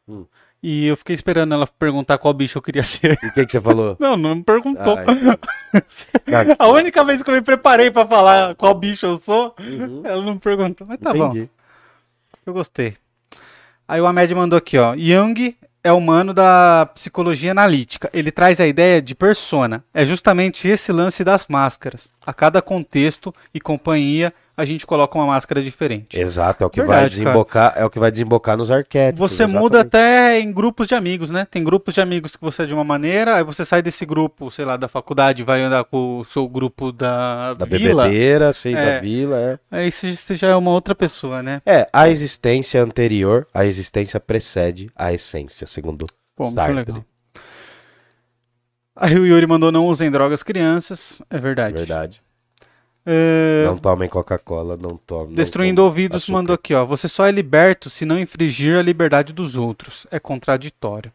[0.07, 0.26] camufla.
[0.62, 3.18] e eu fiquei esperando ela perguntar qual bicho eu queria ser.
[3.22, 3.96] E o que, que você falou?
[4.00, 4.98] Não, não me perguntou.
[4.98, 5.07] Ai.
[6.59, 9.55] A única vez que eu me preparei pra falar qual bicho eu sou,
[10.05, 10.86] ela não me perguntou.
[10.86, 11.30] Mas tá bom.
[11.30, 11.50] Entendi.
[12.44, 12.96] Eu gostei.
[13.86, 14.94] Aí o Ahmed mandou aqui, ó.
[14.96, 18.09] Jung é humano da psicologia analítica.
[18.12, 19.84] Ele traz a ideia de persona.
[19.92, 22.09] É justamente esse lance das máscaras.
[22.24, 24.32] A cada contexto e companhia,
[24.62, 26.18] a gente coloca uma máscara diferente.
[26.20, 29.18] Exato, é o que vai Verdade, desembocar, é o que vai desembocar nos arquétipos.
[29.32, 29.86] Você muda exatamente.
[29.88, 31.44] até em grupos de amigos, né?
[31.50, 34.50] Tem grupos de amigos que você é de uma maneira, aí você sai desse grupo,
[34.52, 38.04] sei lá, da faculdade, vai andar com o seu grupo da, da vila.
[38.04, 38.94] bebedeira, sim, É.
[38.94, 39.58] da vila, é.
[39.70, 41.60] Aí você já é uma outra pessoa, né?
[41.66, 46.06] É, a existência anterior, a existência precede a essência, segundo
[46.36, 46.74] Pô, muito Sartre.
[46.76, 47.04] legal.
[48.94, 51.20] Aí o Yuri mandou não usem drogas crianças.
[51.30, 51.74] É verdade.
[51.76, 52.22] Verdade.
[53.05, 55.34] É, Não tomem Coca-Cola, não tomem.
[55.34, 56.32] Destruindo não ouvidos açúcar.
[56.32, 56.84] mandou aqui, ó.
[56.84, 60.07] Você só é liberto se não infringir a liberdade dos outros.
[60.11, 61.12] É contraditório.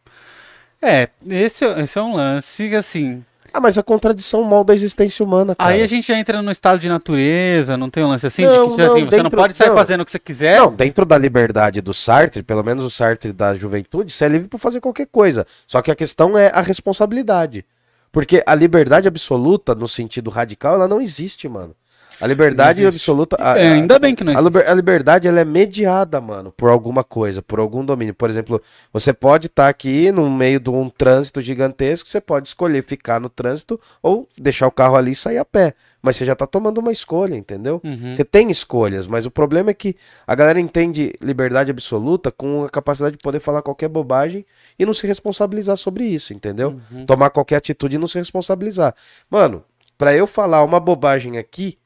[0.82, 3.24] É, esse, esse é um lance, assim.
[3.54, 5.70] Ah, mas a contradição molda a existência humana, cara.
[5.72, 8.44] Aí a gente já entra no estado de natureza, não tem um lance assim?
[8.46, 9.76] Não, de que, tipo não, assim, você não dentro- pode sair não.
[9.76, 10.58] fazendo o que você quiser.
[10.60, 14.50] Não, dentro da liberdade do Sartre, pelo menos o Sartre da juventude, você é livre
[14.50, 15.48] para fazer qualquer coisa.
[15.66, 17.66] Só que a questão é a responsabilidade.
[18.12, 21.76] Porque a liberdade absoluta, no sentido radical, ela não existe, mano.
[22.20, 23.38] A liberdade absoluta.
[23.40, 24.68] a- É, ainda bem que não existe.
[24.68, 28.14] a liberdade ela é mediada, mano, por alguma coisa, por algum domínio.
[28.16, 28.60] Por exemplo,
[28.92, 33.30] você pode estar aqui no meio de um trânsito gigantesco, você pode escolher ficar no
[33.30, 35.76] trânsito ou deixar o carro ali e sair a pé.
[36.08, 37.82] Mas você já tá tomando uma escolha, entendeu?
[37.84, 38.16] Uhum.
[38.16, 39.94] Você tem escolhas, mas o problema é que
[40.26, 44.46] a galera entende liberdade absoluta com a capacidade de poder falar qualquer bobagem
[44.80, 46.80] e não se responsabilizar sobre isso, entendeu?
[46.90, 47.06] Uhum.
[47.06, 48.96] Tomar qualquer atitude e não se responsabilizar.
[49.30, 49.66] Mano,
[49.98, 51.78] pra eu falar uma bobagem aqui,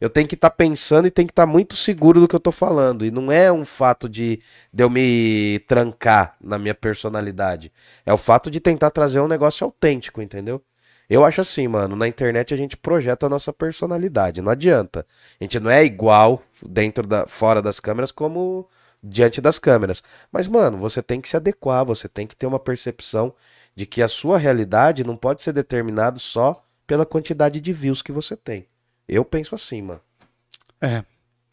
[0.00, 2.50] eu tenho que estar pensando e tenho que estar muito seguro do que eu tô
[2.50, 3.06] falando.
[3.06, 4.40] E não é um fato de,
[4.72, 7.70] de eu me trancar na minha personalidade.
[8.04, 10.60] É o fato de tentar trazer um negócio autêntico, entendeu?
[11.10, 15.06] Eu acho assim, mano, na internet a gente projeta a nossa personalidade, não adianta.
[15.40, 18.66] A gente não é igual dentro da fora das câmeras como
[19.02, 20.02] diante das câmeras.
[20.30, 23.34] Mas mano, você tem que se adequar, você tem que ter uma percepção
[23.74, 28.12] de que a sua realidade não pode ser determinado só pela quantidade de views que
[28.12, 28.66] você tem.
[29.08, 30.00] Eu penso assim, mano.
[30.80, 31.04] É,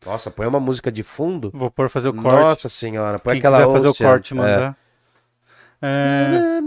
[0.05, 1.51] Nossa, põe uma música de fundo.
[1.53, 2.39] vou pôr fazer o corte.
[2.39, 4.37] Nossa senhora, põe Quem aquela quiser fazer o corte, É.
[4.37, 4.77] mandar.
[5.81, 6.59] É,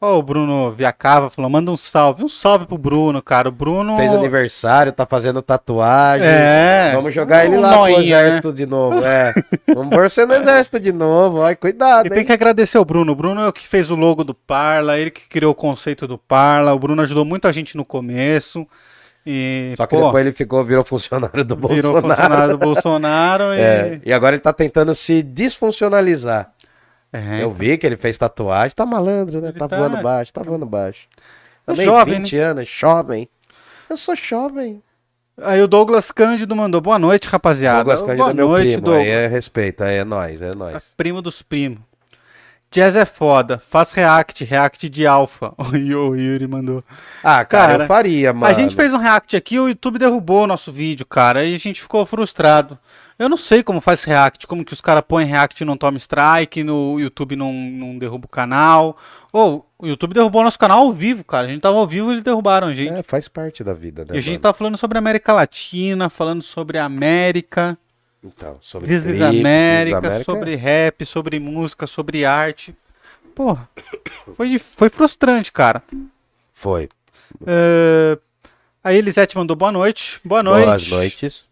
[0.00, 2.22] Ó, o Bruno Viacava falou, manda um salve.
[2.22, 3.48] Um salve pro Bruno, cara.
[3.48, 3.96] O Bruno...
[3.96, 6.24] Fez aniversário, tá fazendo tatuagem.
[6.24, 6.92] É.
[6.94, 9.04] Vamos jogar ele Um lá pro noinha, exército de novo.
[9.04, 9.34] É.
[9.74, 11.42] Vamos pôr você no exército de novo.
[11.42, 12.14] Ai, cuidado, E hein?
[12.14, 13.10] tem que agradecer o Bruno.
[13.10, 16.06] O Bruno é o que fez o logo do Parla, ele que criou o conceito
[16.06, 16.72] do Parla.
[16.72, 18.64] O Bruno ajudou muita gente no começo.
[19.26, 22.08] E, Só que pô, depois ele ficou, virou funcionário do virou Bolsonaro.
[22.08, 23.60] funcionário do Bolsonaro e...
[23.60, 26.52] É, e agora ele tá tentando se desfuncionalizar.
[27.12, 29.52] É, Eu vi que ele fez tatuagem, tá malandro, né?
[29.52, 31.06] Tá, tá- voando baixo, tá voando baixo.
[31.66, 33.28] É Também jovem, 20 anos, jovem.
[33.88, 34.82] Eu sou jovem.
[35.40, 37.76] Aí o Douglas Cândido mandou boa noite, rapaziada.
[37.78, 39.06] Douglas Cândido boa é meu noite, primo, Douglas.
[39.06, 40.92] aí é respeito, aí é nóis, é nóis.
[40.96, 41.78] Primo dos primos.
[42.70, 45.54] Jazz é foda, faz react, react de alfa.
[45.58, 46.84] O Yu- o Yuri mandou.
[47.22, 48.46] Ah, cara, Cara, eu faria, mano.
[48.46, 51.58] A gente fez um react aqui, o YouTube derrubou o nosso vídeo, cara, e a
[51.58, 52.78] gente ficou frustrado.
[53.18, 55.96] Eu não sei como faz react, como que os caras põem react e não toma
[55.98, 58.96] strike, no YouTube não, não derruba o canal.
[59.32, 61.46] Ou, o YouTube derrubou nosso canal ao vivo, cara.
[61.46, 62.92] A gente tava ao vivo e eles derrubaram a gente.
[62.92, 64.10] É, faz parte da vida, né?
[64.14, 64.42] e a gente mano?
[64.42, 67.76] tá falando sobre a América Latina, falando sobre a América,
[68.22, 72.76] Então, sobre This is clipe, This is América, America, sobre rap, sobre música, sobre arte.
[73.34, 73.68] Porra,
[74.34, 75.82] foi, foi frustrante, cara.
[76.52, 76.88] Foi.
[77.46, 78.18] É,
[78.82, 80.20] A Elisete mandou boa noite.
[80.24, 80.66] Boa noite.
[80.66, 81.48] Boas noites.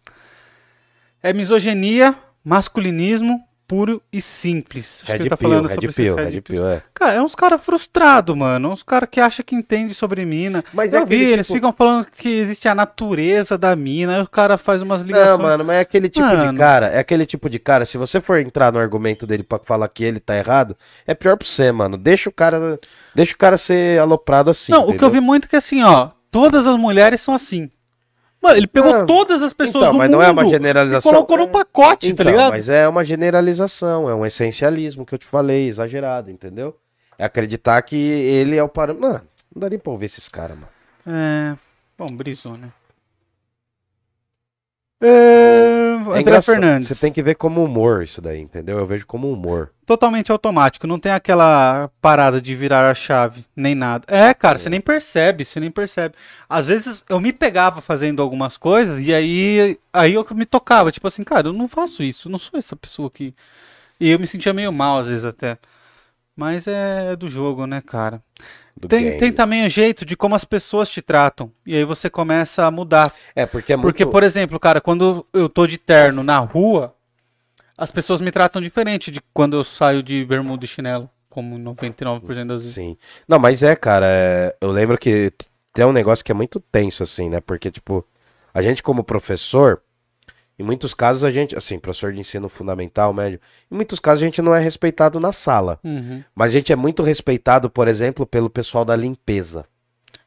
[1.22, 5.00] É misoginia, masculinismo puro e simples.
[5.02, 6.42] Acho que Red ele tá falando Red sobre Pill, Red Pill.
[6.42, 6.82] Pill, é.
[6.94, 8.70] Cara, é uns caras frustrados, mano.
[8.70, 10.64] Uns caras que acham que entende sobre mina.
[10.72, 14.16] Mas Eu é vi, aquele eles tipo- ficam falando que existe a natureza da mina.
[14.16, 15.30] Aí o cara faz umas ligações.
[15.30, 16.52] Não, mano, mas é aquele tipo Mano.
[16.52, 19.58] de cara, é aquele tipo de cara, se você for entrar no argumento dele pra
[19.62, 21.96] falar que ele tá errado, é pior pra você, mano.
[21.96, 22.78] Deixa o cara,
[23.14, 25.82] deixa o cara ser aloprado assim, Não, o que eu vi muito é que assim,
[25.82, 27.70] ó, todas as mulheres são assim.
[28.47, 31.11] Mano, ele pegou Não, todas as pessoas então, do mas mundo não é uma generalização.
[31.11, 32.51] e colocou num pacote, Então, tá ligado?
[32.53, 36.76] mas é uma generalização, é um essencialismo que eu te falei, exagerado, entendeu?
[37.18, 39.09] É acreditar que ele é o parâmetro.
[39.09, 39.22] Mano,
[39.55, 40.68] não dá nem pra ouvir esses caras, mano.
[41.07, 41.57] É.
[41.99, 42.68] Bom, brisou, né?
[45.01, 45.76] É...
[46.07, 46.88] É André engraçado, Fernandes.
[46.88, 48.78] Você tem que ver como humor isso daí, entendeu?
[48.78, 49.72] Eu vejo como humor.
[49.84, 54.05] Totalmente automático, não tem aquela parada de virar a chave, nem nada.
[54.09, 56.14] É, cara, você nem percebe, você nem percebe.
[56.49, 61.07] Às vezes eu me pegava fazendo algumas coisas e aí, aí eu me tocava, tipo
[61.07, 63.34] assim, cara, eu não faço isso, não sou essa pessoa aqui.
[64.01, 65.59] E eu me sentia meio mal às vezes até.
[66.37, 68.22] Mas é do jogo, né, cara?
[68.78, 69.18] do Tem, game.
[69.18, 71.51] tem também o jeito de como as pessoas te tratam.
[71.64, 73.12] E aí você começa a mudar.
[73.34, 73.87] É, porque é muito...
[73.87, 76.95] Porque, por exemplo, cara, quando eu tô de terno na rua,
[77.76, 82.47] as pessoas me tratam diferente de quando eu saio de bermuda e chinelo, como 99%
[82.47, 82.74] das vezes.
[82.74, 82.97] Sim.
[83.26, 85.32] Não, mas é, cara, é, eu lembro que
[85.72, 87.41] tem um negócio que é muito tenso, assim, né?
[87.41, 88.07] Porque, tipo,
[88.53, 89.82] a gente como professor,
[90.59, 93.38] em muitos casos a gente, assim, professor de ensino fundamental, médio,
[93.70, 95.78] em muitos casos a gente não é respeitado na sala.
[95.84, 96.24] Uhum.
[96.34, 99.66] Mas a gente é muito respeitado, por exemplo, pelo pessoal da limpeza.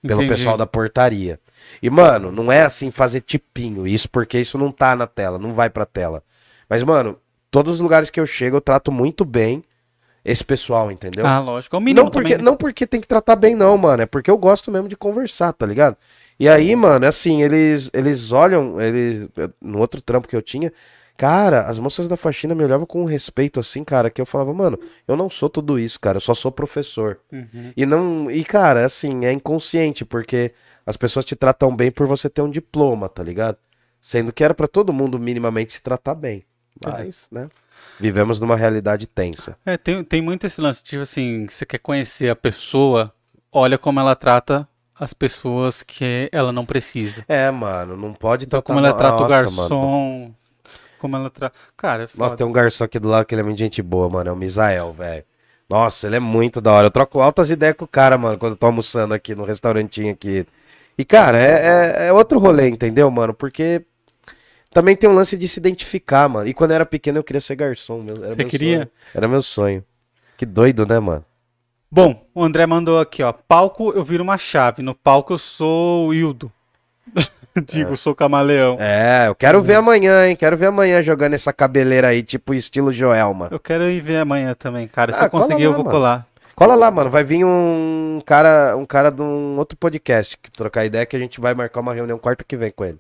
[0.02, 0.34] Pelo Entendi.
[0.34, 1.40] pessoal da portaria.
[1.82, 5.54] E, mano, não é assim fazer tipinho, isso porque isso não tá na tela, não
[5.54, 6.24] vai pra tela.
[6.70, 7.18] Mas, mano,
[7.52, 9.64] todos os lugares que eu chego eu trato muito bem
[10.24, 11.26] esse pessoal, entendeu?
[11.26, 11.76] Ah, lógico.
[11.76, 12.38] É o mínimo não, porque, também.
[12.38, 12.44] né?
[12.44, 14.04] não porque tem que tratar bem, não, mano.
[14.04, 15.98] É porque eu gosto mesmo de conversar, tá ligado?
[16.40, 19.28] E aí, mano, é assim, eles, eles olham, eles.
[19.62, 20.72] No outro trampo que eu tinha,
[21.18, 24.54] cara, as moças da faxina me olhavam com um respeito, assim, cara, que eu falava,
[24.54, 27.20] mano, eu não sou tudo isso, cara, eu só sou professor.
[27.30, 27.74] Uhum.
[27.76, 28.32] E não.
[28.32, 30.54] E, cara, assim, é inconsciente, porque
[30.86, 33.58] as pessoas te tratam bem por você ter um diploma, tá ligado?
[34.02, 36.46] Sendo que era pra todo mundo minimamente se tratar bem.
[36.86, 37.50] Mas, né?
[38.00, 39.58] Vivemos numa realidade tensa.
[39.66, 43.14] É, tem, tem muito esse lance, tipo assim, você quer conhecer a pessoa,
[43.52, 44.66] olha como ela trata
[45.00, 47.24] as pessoas que ela não precisa.
[47.28, 50.36] É, mano, não pode Então, tratar como ela trata o Nossa, garçom, mano.
[50.98, 51.58] como ela trata...
[51.78, 52.24] Cara, é foda.
[52.24, 54.30] Nossa, tem um garçom aqui do lado que ele é muito gente boa, mano.
[54.30, 55.24] É o Misael, velho.
[55.70, 56.88] Nossa, ele é muito da hora.
[56.88, 60.12] Eu troco altas ideias com o cara, mano, quando eu tô almoçando aqui no restaurantinho
[60.12, 60.46] aqui.
[60.98, 63.34] E, cara, é, é, é outro rolê, entendeu, mano?
[63.34, 63.86] Porque
[64.74, 66.48] também tem um lance de se identificar, mano.
[66.48, 68.04] E quando eu era pequeno eu queria ser garçom.
[68.08, 68.80] Era Você queria?
[68.80, 68.90] sonho.
[69.14, 69.84] Era meu sonho.
[70.38, 71.26] Que doido, né, mano?
[71.92, 73.34] Bom, o André mandou aqui, ó.
[73.34, 74.82] Palco eu viro uma chave.
[74.84, 76.52] No palco eu sou o Hildo.
[77.66, 78.78] Digo, sou camaleão.
[78.80, 80.36] É, eu quero ver amanhã, hein?
[80.36, 83.48] Quero ver amanhã jogando essa cabeleira aí, tipo estilo Joelma.
[83.52, 85.12] Eu quero ir ver amanhã também, cara.
[85.14, 85.96] Se Ah, eu conseguir, cola eu lá, vou mano.
[85.98, 86.28] colar.
[86.56, 87.10] Cola lá, mano.
[87.10, 91.20] Vai vir um cara, um cara de um outro podcast que trocar ideia que a
[91.20, 93.00] gente vai marcar uma reunião quarta que vem com ele.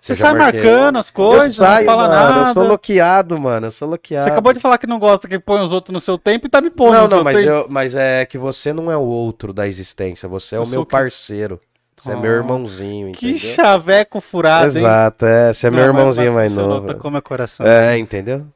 [0.00, 0.62] Você Eu sai marquei.
[0.62, 2.14] marcando as Eu coisas, saio, não fala mano.
[2.38, 2.60] Eu nada.
[2.60, 3.66] sou loqueado, mano.
[3.66, 4.30] Eu sou Você loqueado.
[4.30, 6.60] acabou de falar que não gosta que põe os outros no seu tempo e tá
[6.60, 9.66] me pondo Não, não, mas, eu, mas é que você não é o outro da
[9.66, 10.28] existência.
[10.28, 11.60] Você é Eu o meu parceiro.
[11.96, 13.54] Você é meu Oh, irmãozinho, Que entendeu?
[13.54, 14.84] chaveco furado, hein?
[14.84, 15.54] Exato, é.
[15.54, 16.86] Você é meu Não, irmãozinho mais novo.
[16.86, 17.66] Tocou meu coração.
[17.66, 18.46] É, entendeu?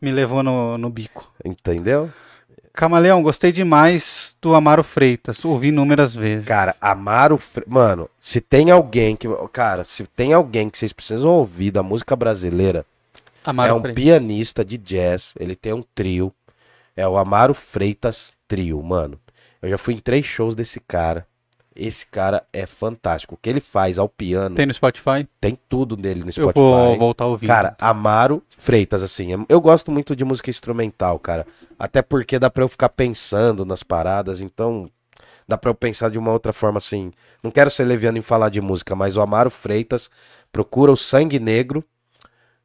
[0.00, 1.30] Me levou no, no bico.
[1.44, 2.10] Entendeu?
[2.74, 5.44] Camaleão, gostei demais do Amaro Freitas.
[5.44, 6.46] Ouvi inúmeras vezes.
[6.48, 7.38] Cara, Amaro.
[7.38, 7.62] Fre...
[7.68, 9.28] Mano, se tem alguém que.
[9.52, 12.84] Cara, se tem alguém que vocês precisam ouvir da música brasileira,
[13.44, 14.02] Amaro é um Freitas.
[14.02, 15.34] pianista de jazz.
[15.38, 16.34] Ele tem um trio.
[16.96, 19.20] É o Amaro Freitas Trio, mano.
[19.62, 21.26] Eu já fui em três shows desse cara.
[21.76, 23.34] Esse cara é fantástico.
[23.34, 25.26] O que ele faz ao piano, Tem no Spotify?
[25.40, 26.52] tem tudo dele no Eu Spotify.
[26.60, 27.48] vou voltar a ouvir.
[27.48, 31.44] Cara, Amaro Freitas, assim, eu gosto muito de música instrumental, cara.
[31.78, 34.88] Até porque dá pra eu ficar pensando nas paradas, então
[35.48, 37.12] dá pra eu pensar de uma outra forma, assim.
[37.42, 40.08] Não quero ser leviano em falar de música, mas o Amaro Freitas
[40.52, 41.84] procura o Sangue Negro,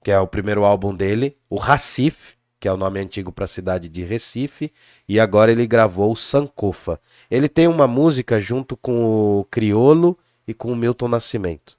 [0.04, 3.88] que é o primeiro álbum dele, o Recife, que é o nome antigo pra cidade
[3.88, 4.72] de Recife,
[5.08, 7.00] e agora ele gravou o Sankofa.
[7.32, 11.78] Ele tem uma música junto com o Criolo e com o Milton Nascimento.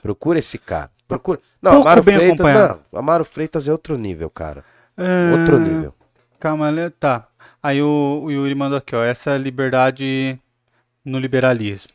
[0.00, 0.90] Procura esse cara.
[1.06, 1.40] Procura.
[1.60, 2.80] Não, Pouco Amaro Freitas, acompanhado.
[2.92, 4.64] não, Amaro Freitas é outro nível, cara.
[4.96, 5.94] É, Outro nível.
[6.40, 7.28] Camaleão, tá.
[7.62, 9.02] Aí o, o Yuri mandou aqui, ó.
[9.02, 10.38] Essa a liberdade
[11.04, 11.90] no liberalismo.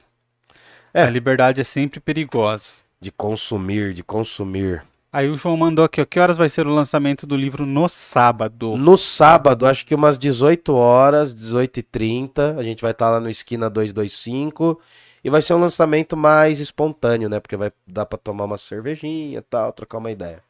[0.94, 1.04] É.
[1.04, 2.82] A liberdade é sempre perigosa.
[3.00, 4.84] De consumir, de consumir.
[5.14, 6.06] Aí o João mandou aqui, ó.
[6.06, 8.76] Que horas vai ser o lançamento do livro no sábado?
[8.76, 13.70] No sábado, acho que umas 18 horas, 18h30, a gente vai estar lá no Esquina
[13.70, 14.82] 225.
[15.24, 17.40] E vai ser um lançamento mais espontâneo, né?
[17.40, 20.42] Porque vai dar pra tomar uma cervejinha e tal, trocar uma ideia.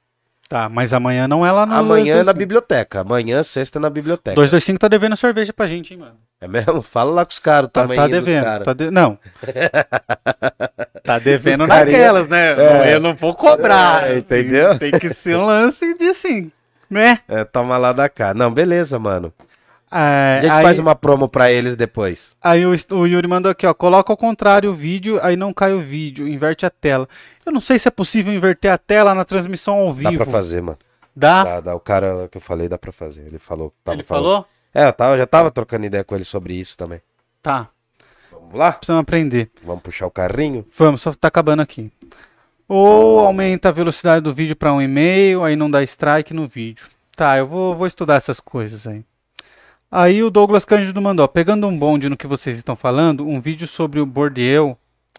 [0.47, 2.38] Tá, mas amanhã não é lá no Amanhã é na 225.
[2.38, 3.01] biblioteca.
[3.01, 4.36] Amanhã, sexta, é na biblioteca.
[4.36, 6.16] 225 tá devendo cerveja pra gente, hein, mano.
[6.44, 6.82] É mesmo?
[6.82, 8.44] Fala lá com os caras, Tá, tamanho tá devendo.
[8.44, 8.66] caras.
[8.66, 9.18] Tá de- Não.
[11.04, 12.52] tá devendo naquelas, né?
[12.89, 12.96] É.
[12.96, 14.12] Eu não vou cobrar.
[14.12, 14.78] É, entendeu?
[14.78, 16.52] Tem que ser um lance de assim,
[16.89, 17.20] né?
[17.28, 18.34] É, toma lá da cá.
[18.34, 19.34] Não, beleza, mano.
[19.89, 22.36] É, A gente aí, faz uma promo pra eles depois.
[22.41, 23.74] aí o, o Yuri mandou aqui, ó.
[23.74, 27.08] Coloca ao contrário o vídeo, aí não cai o vídeo, inverte a tela.
[27.46, 30.24] Eu não sei se é possível inverter a tela na transmissão ao Dá vivo.
[30.24, 30.78] pra fazer, mano.
[31.16, 31.44] Dá?
[31.44, 31.76] Dá, dá.
[31.76, 33.22] O cara que eu falei dá pra fazer.
[33.28, 33.72] Ele falou.
[33.84, 34.46] tava Ele falou?
[34.74, 37.01] É, eu, tava, já tava trocando ideia com ele sobre isso também.
[37.41, 37.69] Tá.
[38.32, 38.71] Vamos lá?
[38.71, 39.51] Precisamos aprender.
[39.63, 40.65] Vamos puxar o carrinho?
[40.78, 41.91] Vamos, só tá acabando aqui.
[42.67, 46.88] Ou aumenta a velocidade do vídeo para um e-mail, aí não dá strike no vídeo.
[47.15, 49.03] Tá, eu vou, vou estudar essas coisas aí.
[49.91, 53.67] Aí o Douglas Cândido mandou, pegando um bonde no que vocês estão falando, um vídeo
[53.67, 54.76] sobre o Bourdieu,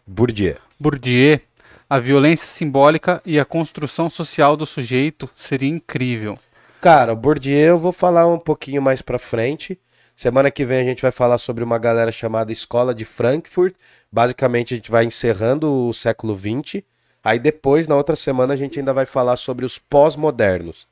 [0.06, 0.56] Bourdieu.
[0.78, 1.40] Bourdieu,
[1.88, 6.38] a violência simbólica e a construção social do sujeito seria incrível.
[6.84, 9.80] Cara, o Bourdieu eu vou falar um pouquinho mais pra frente.
[10.14, 13.74] Semana que vem a gente vai falar sobre uma galera chamada Escola de Frankfurt.
[14.12, 16.82] Basicamente a gente vai encerrando o século XX.
[17.24, 20.86] Aí depois, na outra semana, a gente ainda vai falar sobre os pós-modernos.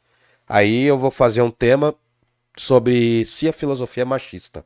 [0.49, 1.95] Aí eu vou fazer um tema
[2.57, 4.65] sobre se a filosofia é machista.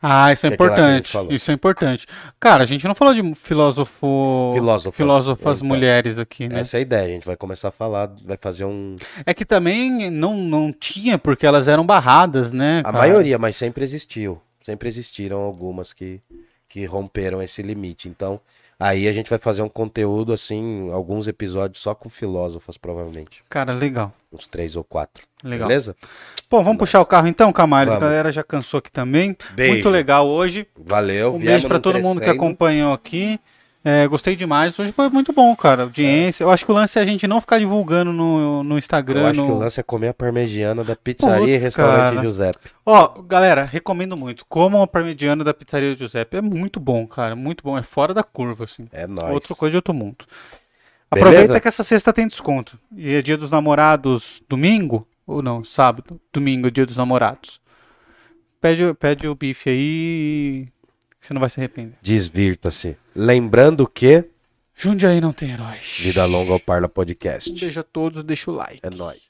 [0.00, 1.18] Ah, isso é é a importante.
[1.30, 2.06] Isso é importante.
[2.40, 4.96] Cara, a gente não falou de filósofo, Filósofas.
[4.96, 6.60] filósofas Então, mulheres aqui, né?
[6.60, 7.04] Essa é a ideia.
[7.04, 8.96] A gente vai começar a falar, vai fazer um.
[9.24, 12.80] É que também não, não tinha, porque elas eram barradas, né?
[12.80, 12.98] A cara?
[12.98, 14.40] maioria, mas sempre existiu.
[14.62, 16.20] Sempre existiram algumas que,
[16.68, 18.08] que romperam esse limite.
[18.08, 18.40] Então,
[18.82, 23.44] aí a gente vai fazer um conteúdo, assim, alguns episódios só com filósofos, provavelmente.
[23.48, 24.12] Cara, legal.
[24.32, 25.24] Uns três ou quatro.
[25.44, 25.68] Legal.
[25.68, 25.94] Beleza?
[26.50, 27.94] Bom, vamos puxar o carro então, Camales.
[27.94, 29.36] A galera já cansou aqui também.
[29.52, 29.74] Beijo.
[29.74, 30.66] Muito legal hoje.
[30.76, 31.36] Valeu.
[31.36, 33.38] Um beijo no todo mundo que acompanhou aqui.
[33.84, 34.78] É, gostei demais.
[34.78, 35.82] Hoje foi muito bom, cara.
[35.82, 36.44] Audiência.
[36.44, 39.24] Eu acho que o lance é a gente não ficar divulgando no, no Eu Instagram.
[39.30, 42.20] acho que no- o lance é comer a parmegiana da pizzaria e Putz, restaurante cara.
[42.20, 42.70] Giuseppe.
[42.86, 44.46] Ó, galera, recomendo muito.
[44.46, 46.36] Comam a parmegiana da pizzaria Giuseppe.
[46.36, 47.34] É muito bom, cara.
[47.34, 47.76] Muito bom.
[47.76, 48.86] É fora da curva, assim.
[48.92, 49.34] É nóis.
[49.34, 50.24] Outra coisa de outro mundo.
[51.12, 51.28] Beleza?
[51.30, 52.78] Aproveita que essa sexta tem desconto.
[52.96, 55.06] E é dia dos namorados domingo?
[55.26, 56.20] Ou não, sábado.
[56.32, 57.60] Domingo é dia dos namorados.
[58.60, 60.68] Pede, pede o bife aí.
[61.22, 61.96] Você não vai se arrepender.
[62.02, 62.96] Desvirta-se.
[63.14, 64.24] Lembrando que
[64.74, 65.98] Jundiaí não tem heróis.
[66.00, 67.52] Vida Longa ao Parla Um Podcast.
[67.60, 68.80] beijo a todos, deixa o like.
[68.82, 69.20] É nóis.